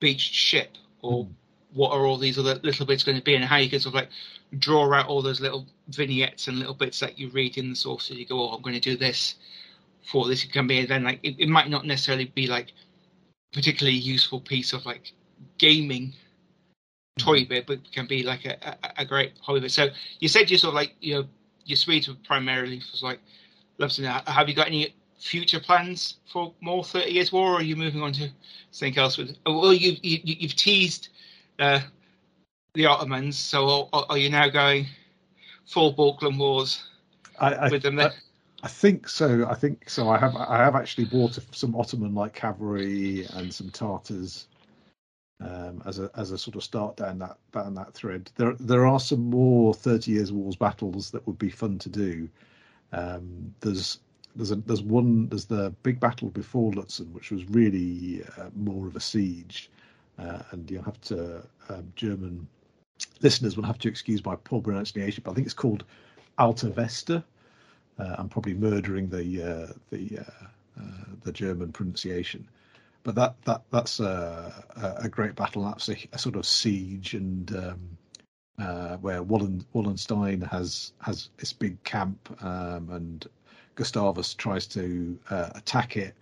[0.00, 1.30] beached ship, or mm
[1.72, 3.94] what are all these other little bits going to be and how you can sort
[3.94, 4.10] of like
[4.58, 8.16] draw out all those little vignettes and little bits that you read in the sources.
[8.16, 9.36] You go, oh, I'm going to do this
[10.10, 10.44] for this.
[10.44, 12.72] It can be, and then like it, it might not necessarily be like
[13.52, 15.12] particularly useful piece of like
[15.58, 16.12] gaming
[17.18, 19.70] toy bit, but can be like a, a, a great hobby bit.
[19.70, 19.88] So
[20.18, 21.28] you said you sort of like you know
[21.64, 23.20] your Swedes were primarily for like
[23.78, 24.20] loves to know.
[24.26, 28.02] Have you got any future plans for more Thirty Years War, or are you moving
[28.02, 28.30] on to
[28.70, 29.18] something else?
[29.18, 31.10] With well, you, you you've teased
[31.58, 31.80] uh,
[32.74, 33.38] the Ottomans.
[33.38, 34.86] So are, are, you now going
[35.66, 36.88] full Balkan Wars
[37.38, 37.96] I, I, with them?
[37.96, 38.08] Then?
[38.08, 38.14] I,
[38.62, 39.46] I think so.
[39.48, 40.08] I think so.
[40.08, 44.46] I have I have actually bought some Ottoman like cavalry and some Tartars
[45.40, 48.30] um, as a as a sort of start down that down that thread.
[48.36, 52.28] There there are some more Thirty Years Wars battles that would be fun to do.
[52.92, 54.00] Um, there's
[54.36, 58.86] there's a, there's one there's the big battle before Lutzen, which was really uh, more
[58.86, 59.70] of a siege,
[60.18, 62.46] uh, and you'll have to um, German
[63.22, 65.84] listeners will have to excuse my poor pronunciation, but I think it's called
[66.38, 67.24] Alta Vesta.
[67.98, 72.48] Uh, I'm probably murdering the uh, the uh, uh, the German pronunciation,
[73.02, 74.64] but that that that's a,
[75.02, 75.64] a great battle.
[75.64, 77.98] That's a, a sort of siege, and um,
[78.58, 83.26] uh, where Wallen, Wallenstein has has this big camp, um, and
[83.80, 86.14] Gustavus tries to attack it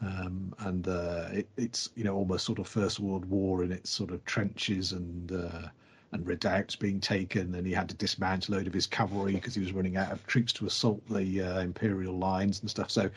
[0.00, 3.90] um, and uh, it, it's you know almost sort of First World War in its
[3.90, 5.68] sort of trenches and uh,
[6.12, 9.54] and redoubts being taken, and he had to dismantle a load of his cavalry because
[9.54, 12.90] he was running out of troops to assault the uh, imperial lines and stuff.
[12.90, 13.08] So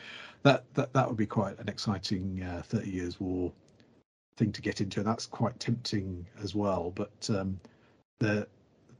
[0.42, 3.52] that that that would be quite an exciting uh, Thirty Years War
[4.36, 6.92] thing to get into, and that's quite tempting as well.
[6.94, 7.60] But um,
[8.20, 8.46] there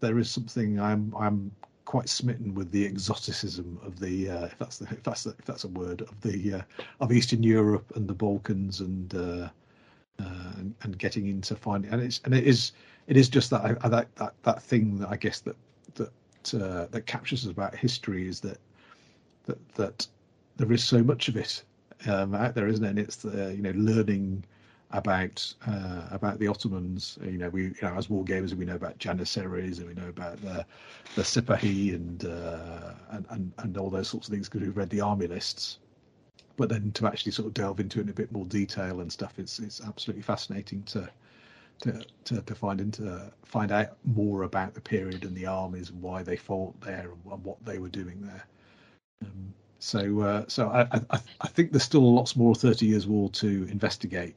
[0.01, 1.51] there is something I'm I'm
[1.91, 5.45] quite smitten with the exoticism of the uh, if that's the, if that's the, if
[5.45, 6.63] that's a word of the uh,
[7.01, 9.49] of Eastern Europe and the Balkans and, uh,
[10.21, 12.71] uh and and, getting into finding and it's and it is
[13.09, 15.57] it is just that that that that thing that I guess that
[15.97, 18.59] that uh, that captures us about history is that
[19.47, 20.07] that that
[20.59, 21.65] there is so much of it
[22.07, 22.91] um, out there, isn't it?
[22.91, 24.45] And it's the you know learning
[24.93, 27.19] about uh, about the Ottomans.
[27.23, 30.09] You know, we you know as war gamers we know about Janissaries and we know
[30.09, 30.65] about the
[31.17, 34.91] the Sipahi and, uh, and and and all those sorts of things because we've read
[34.91, 35.79] the army lists.
[36.57, 39.13] But then to actually sort of delve into it in a bit more detail and
[39.13, 41.09] stuff, it's it's absolutely fascinating to
[41.81, 46.03] to to, to find into find out more about the period and the armies and
[46.03, 48.45] why they fought there and what they were doing there.
[49.25, 53.31] Um, so uh, so I, I I think there's still lots more Thirty Years' War
[53.31, 54.35] to investigate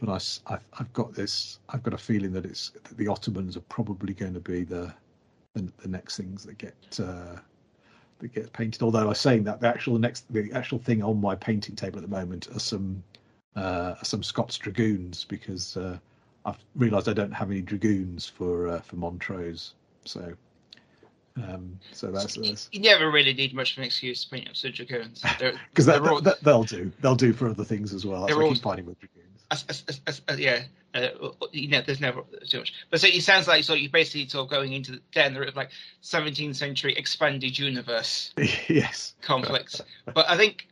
[0.00, 1.58] but I, I've, I've, got this.
[1.68, 4.92] I've got a feeling that it's that the Ottomans are probably going to be the
[5.54, 7.36] the, the next things that get uh,
[8.18, 8.82] that get painted.
[8.82, 12.02] Although I'm saying that the actual next the actual thing on my painting table at
[12.02, 13.02] the moment are some
[13.56, 15.98] uh, some Scots dragoons because uh,
[16.46, 19.74] I've realised I don't have any dragoons for uh, for Montrose.
[20.06, 20.32] So
[21.36, 24.56] um, so that's, that's, you never really need much of an excuse to paint up
[24.56, 25.22] some dragoons
[25.70, 26.90] because that, that, they'll do.
[27.00, 28.26] They'll do for other things as well.
[28.26, 29.20] That's I keep fighting with dragoons
[29.50, 30.62] as, as, as, as yeah,
[30.94, 31.08] uh,
[31.52, 32.72] you know, there's never too much.
[32.90, 35.40] But so it sounds like so you're basically sort of going into the, down the
[35.40, 35.70] route of like
[36.02, 38.32] 17th century expanded universe.
[38.68, 39.14] yes.
[39.22, 39.80] Conflicts.
[40.06, 40.66] but I think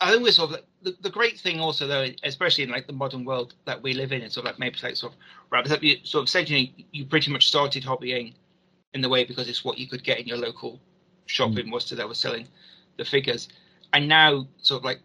[0.00, 2.92] I think we're sort of the, the great thing also though, especially in like the
[2.92, 5.18] modern world that we live in, is sort of like maybe like sort of
[5.50, 8.34] right, that you sort of said you, know, you pretty much started hobbying
[8.94, 10.80] in the way because it's what you could get in your local
[11.26, 11.60] shop mm.
[11.60, 12.46] in Worcester that was selling
[12.98, 13.48] the figures,
[13.92, 15.00] and now sort of like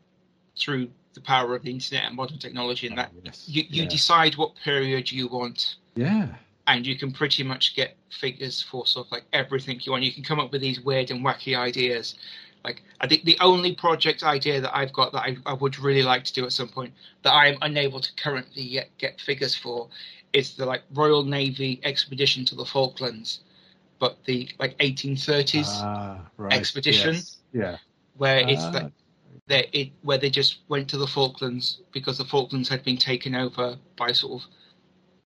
[0.57, 3.45] through the power of the internet and modern technology and that oh, yes.
[3.47, 3.89] you, you yeah.
[3.89, 5.75] decide what period you want.
[5.95, 6.27] Yeah.
[6.67, 10.03] And you can pretty much get figures for sort of like everything you want.
[10.03, 12.15] You can come up with these weird and wacky ideas
[12.63, 16.03] like I think the only project idea that I've got that I, I would really
[16.03, 19.55] like to do at some point that I am unable to currently yet get figures
[19.55, 19.87] for
[20.33, 23.39] is the like Royal Navy expedition to the Falklands,
[23.99, 26.53] but the like 1830s ah, right.
[26.53, 27.15] expedition.
[27.15, 27.37] Yes.
[27.53, 27.77] Yeah.
[28.17, 28.49] Where ah.
[28.49, 28.91] it's like
[29.47, 33.35] they it where they just went to the Falklands because the Falklands had been taken
[33.35, 34.49] over by sort of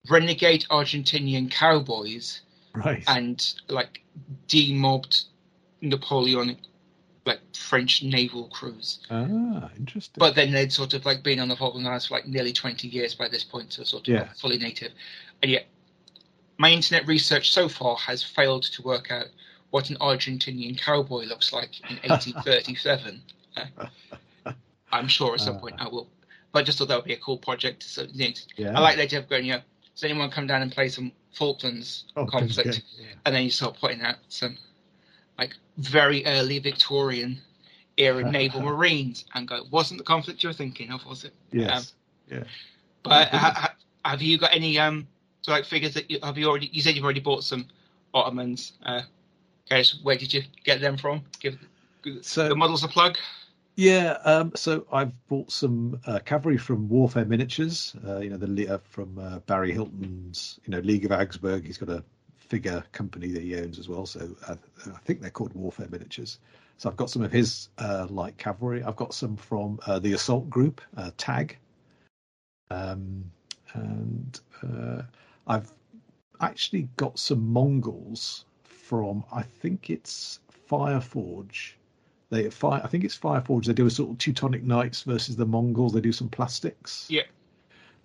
[0.09, 2.41] renegade Argentinian cowboys.
[2.73, 3.03] Right.
[3.07, 4.03] And like
[4.47, 5.25] demobbed
[5.81, 6.57] Napoleonic
[7.27, 8.99] like French naval crews.
[9.11, 10.15] Ah, interesting.
[10.17, 12.87] But then they'd sort of like been on the Falkland Islands for like nearly 20
[12.87, 14.21] years by this point, so sort of yeah.
[14.21, 14.93] like fully native.
[15.43, 15.67] And yet,
[16.57, 19.27] my internet research so far has failed to work out
[19.69, 23.21] what an Argentinian cowboy looks like in 1837.
[24.91, 26.07] I'm sure at some uh, point I will.
[26.51, 27.83] But I just thought that would be a cool project.
[27.83, 28.77] So you know, yeah.
[28.77, 29.61] I like the idea of going, yeah,
[29.93, 32.83] does anyone come down and play some Falklands oh, conflict?
[32.97, 33.05] Yeah.
[33.25, 34.57] And then you start putting out some
[35.37, 37.41] like very early Victorian
[37.97, 41.33] era naval marines and go, wasn't the conflict you're thinking of, was it?
[41.51, 41.93] Yes.
[42.31, 42.43] Um, yeah.
[43.03, 43.73] But ha,
[44.05, 45.07] have you got any um
[45.41, 46.69] so like figures that you have you already?
[46.71, 47.67] You said you've already bought some
[48.13, 48.73] Ottomans.
[48.85, 49.01] Uh,
[49.65, 51.23] okay, so where did you get them from?
[51.39, 51.57] Give
[52.21, 53.17] so, the models a plug.
[53.77, 57.95] Yeah, um, so I've bought some uh, cavalry from Warfare Miniatures.
[58.03, 61.63] Uh, you know, the uh, from uh, Barry Hilton's, you know, League of Augsburg.
[61.63, 62.03] He's got a
[62.37, 64.07] figure company that he owns as well.
[64.07, 66.39] So I, I think they're called Warfare Miniatures.
[66.77, 68.81] So I've got some of his uh, light cavalry.
[68.81, 71.55] I've got some from uh, the assault group uh, Tag,
[72.71, 73.31] um,
[73.75, 75.03] and uh,
[75.45, 75.71] I've
[76.41, 81.73] actually got some Mongols from I think it's Fireforge.
[82.29, 83.65] They fire, I think it's Fireforge.
[83.65, 85.93] They do a sort of Teutonic Knights versus the Mongols.
[85.93, 87.07] They do some plastics.
[87.09, 87.23] Yeah.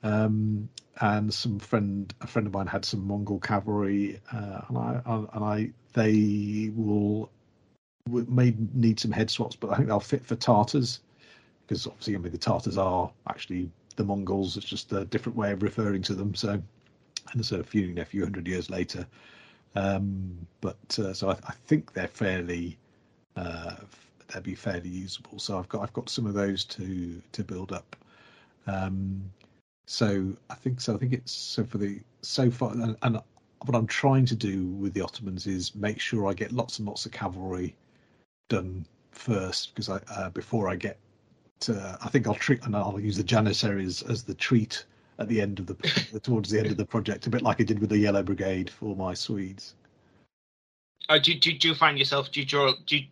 [0.02, 0.68] Um,
[1.00, 5.44] and some friend, a friend of mine had some Mongol cavalry, uh, and I and
[5.44, 7.30] I they will
[8.06, 11.00] may need some head swaps, but I think they'll fit for Tartars
[11.66, 14.56] because obviously I mean the Tartars are actually the Mongols.
[14.56, 16.34] It's just a different way of referring to them.
[16.34, 16.60] So
[17.32, 19.06] and so a few you know, a few hundred years later,
[19.74, 22.76] um, but uh, so I, I, think they're fairly
[23.36, 23.76] uh,
[24.32, 25.38] they'll be fairly usable.
[25.38, 27.96] So I've got I've got some of those to to build up.
[28.66, 29.30] Um,
[29.86, 30.94] so I think so.
[30.94, 33.20] I think it's so for the so far, and, and
[33.64, 36.88] what I'm trying to do with the Ottomans is make sure I get lots and
[36.88, 37.74] lots of cavalry
[38.48, 40.98] done first, because I uh, before I get
[41.60, 44.84] to, I think I'll treat and I'll use the Janissaries as the treat
[45.18, 45.74] at the end of the
[46.22, 48.70] towards the end of the project, a bit like I did with the Yellow Brigade
[48.70, 49.74] for my Swedes.
[51.08, 52.30] Oh, do, do, do you find yourself?
[52.30, 52.72] Do you draw?
[52.86, 53.06] Do you,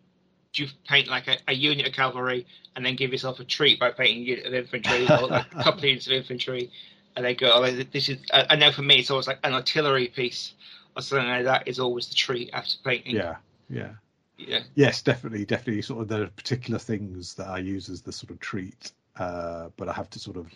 [0.53, 2.45] do you paint like a, a, unit of cavalry
[2.75, 5.55] and then give yourself a treat by painting a unit of infantry or like a
[5.63, 6.69] couple of units of infantry
[7.15, 10.07] and they go, oh, this is, I know for me it's always like an artillery
[10.07, 10.53] piece
[10.95, 13.15] or something like that is always the treat after painting.
[13.15, 13.35] Yeah,
[13.69, 13.91] yeah.
[14.37, 14.61] Yeah.
[14.75, 15.81] Yes, definitely, definitely.
[15.83, 19.69] Sort of there are particular things that I use as the sort of treat, uh,
[19.77, 20.51] but I have to sort of,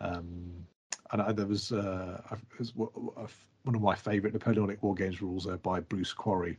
[0.00, 0.50] um,
[1.12, 2.22] and I, there was, uh,
[2.58, 6.56] was one of my favourite Napoleonic War Games rules uh, by Bruce Quarrie,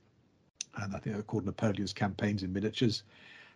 [0.77, 3.03] and I think they're called Napoleon's Campaigns in Miniatures.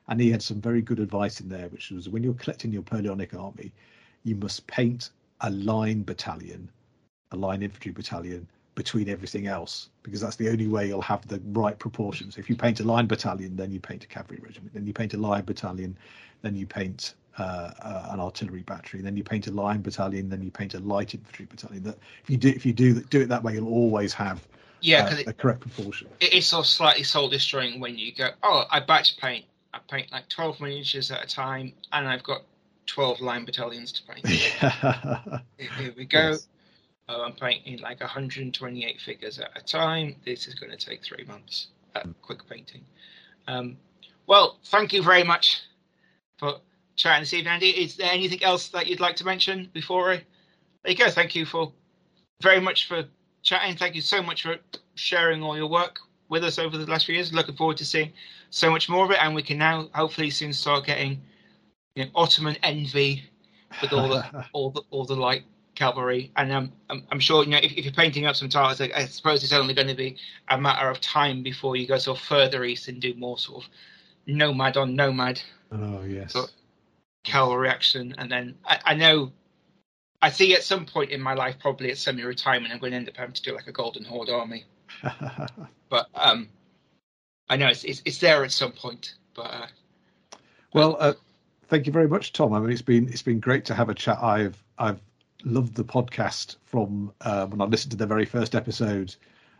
[0.07, 2.77] And he had some very good advice in there, which was when you're collecting the
[2.77, 3.71] Napoleonic army,
[4.23, 5.11] you must paint
[5.41, 6.69] a line battalion,
[7.31, 11.39] a line infantry battalion between everything else, because that's the only way you'll have the
[11.51, 12.37] right proportions.
[12.37, 14.73] If you paint a line battalion, then you paint a cavalry regiment.
[14.73, 15.97] Then you paint a line battalion,
[16.41, 19.01] then you paint uh, uh, an artillery battery.
[19.01, 21.83] Then you paint a line battalion, then you paint a light infantry battalion.
[21.83, 24.47] That if you do if you do do it that way, you'll always have
[24.83, 26.09] yeah, because uh, the correct proportion.
[26.19, 29.45] It is of slightly soul destroying when you go, oh, I batch paint.
[29.73, 32.41] I paint like 12 miniatures at a time, and I've got
[32.87, 34.25] 12 line battalions to paint.
[34.61, 35.39] Yeah.
[35.57, 36.31] Here we go.
[36.31, 36.47] Yes.
[37.07, 40.15] Oh, I'm painting like 128 figures at a time.
[40.25, 41.67] This is going to take three months.
[41.95, 42.81] Uh, quick painting.
[43.47, 43.77] Um,
[44.27, 45.61] well, thank you very much
[46.37, 46.55] for
[46.95, 47.69] chatting this evening, Andy.
[47.69, 50.23] Is there anything else that you'd like to mention before I?
[50.83, 51.09] There you go.
[51.09, 51.71] Thank you for
[52.41, 53.05] very much for
[53.43, 53.75] chatting.
[53.75, 54.57] Thank you so much for
[54.95, 55.99] sharing all your work
[56.29, 57.31] with us over the last few years.
[57.31, 58.11] Looking forward to seeing
[58.49, 61.21] so much more of it, and we can now hopefully soon start getting
[61.95, 63.23] you know, Ottoman envy
[63.81, 65.43] with all the all the all the light
[65.75, 66.31] cavalry.
[66.35, 68.91] And um, I'm, I'm sure you know if, if, you're painting up some Tartars, I,
[69.01, 70.17] I suppose it's only going to be
[70.49, 73.63] a matter of time before you go sort of further east and do more sort
[73.63, 73.69] of
[74.25, 75.41] nomad on nomad.
[75.71, 76.33] Oh yes.
[76.33, 76.51] Sort of
[77.23, 79.31] cavalry action, and then I, I know
[80.23, 83.09] I see at some point in my life, probably at semi-retirement, I'm going to end
[83.09, 84.63] up having to do like a Golden Horde army.
[85.89, 86.47] but um,
[87.49, 89.15] I know it's, it's, it's there at some point.
[89.35, 89.67] But uh,
[90.73, 91.13] well, uh,
[91.67, 92.53] thank you very much, Tom.
[92.53, 94.17] I mean, it's been it's been great to have a chat.
[94.21, 95.01] I've I've
[95.43, 99.13] loved the podcast from uh, when I listened to the very first episode.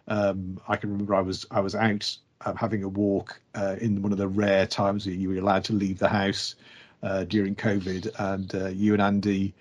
[0.08, 4.02] Um, I can remember I was I was out uh, having a walk uh, in
[4.02, 6.56] one of the rare times that you were allowed to leave the house
[7.02, 9.54] uh, during COVID, and uh, you and Andy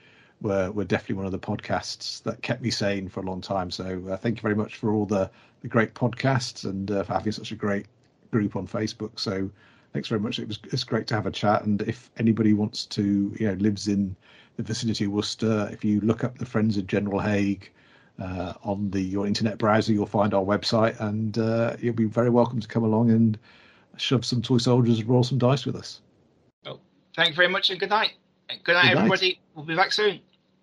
[0.42, 3.70] were were definitely one of the podcasts that kept me sane for a long time.
[3.70, 5.30] So uh, thank you very much for all the
[5.62, 7.86] the great podcasts and uh, for having such a great
[8.30, 9.18] group on Facebook.
[9.18, 9.48] So
[9.92, 10.38] thanks very much.
[10.38, 11.64] It was it's great to have a chat.
[11.64, 14.16] And if anybody wants to, you know, lives in
[14.56, 17.70] the vicinity of Worcester, if you look up the Friends of General Haig
[18.20, 22.30] uh, on the your internet browser, you'll find our website, and uh, you'll be very
[22.30, 23.38] welcome to come along and
[23.96, 26.00] shove some toy soldiers and roll some dice with us.
[26.66, 26.80] Oh,
[27.14, 28.12] thank you very much, and good night.
[28.48, 28.96] Good night, good night.
[28.96, 29.40] everybody.
[29.54, 30.20] We'll be back soon.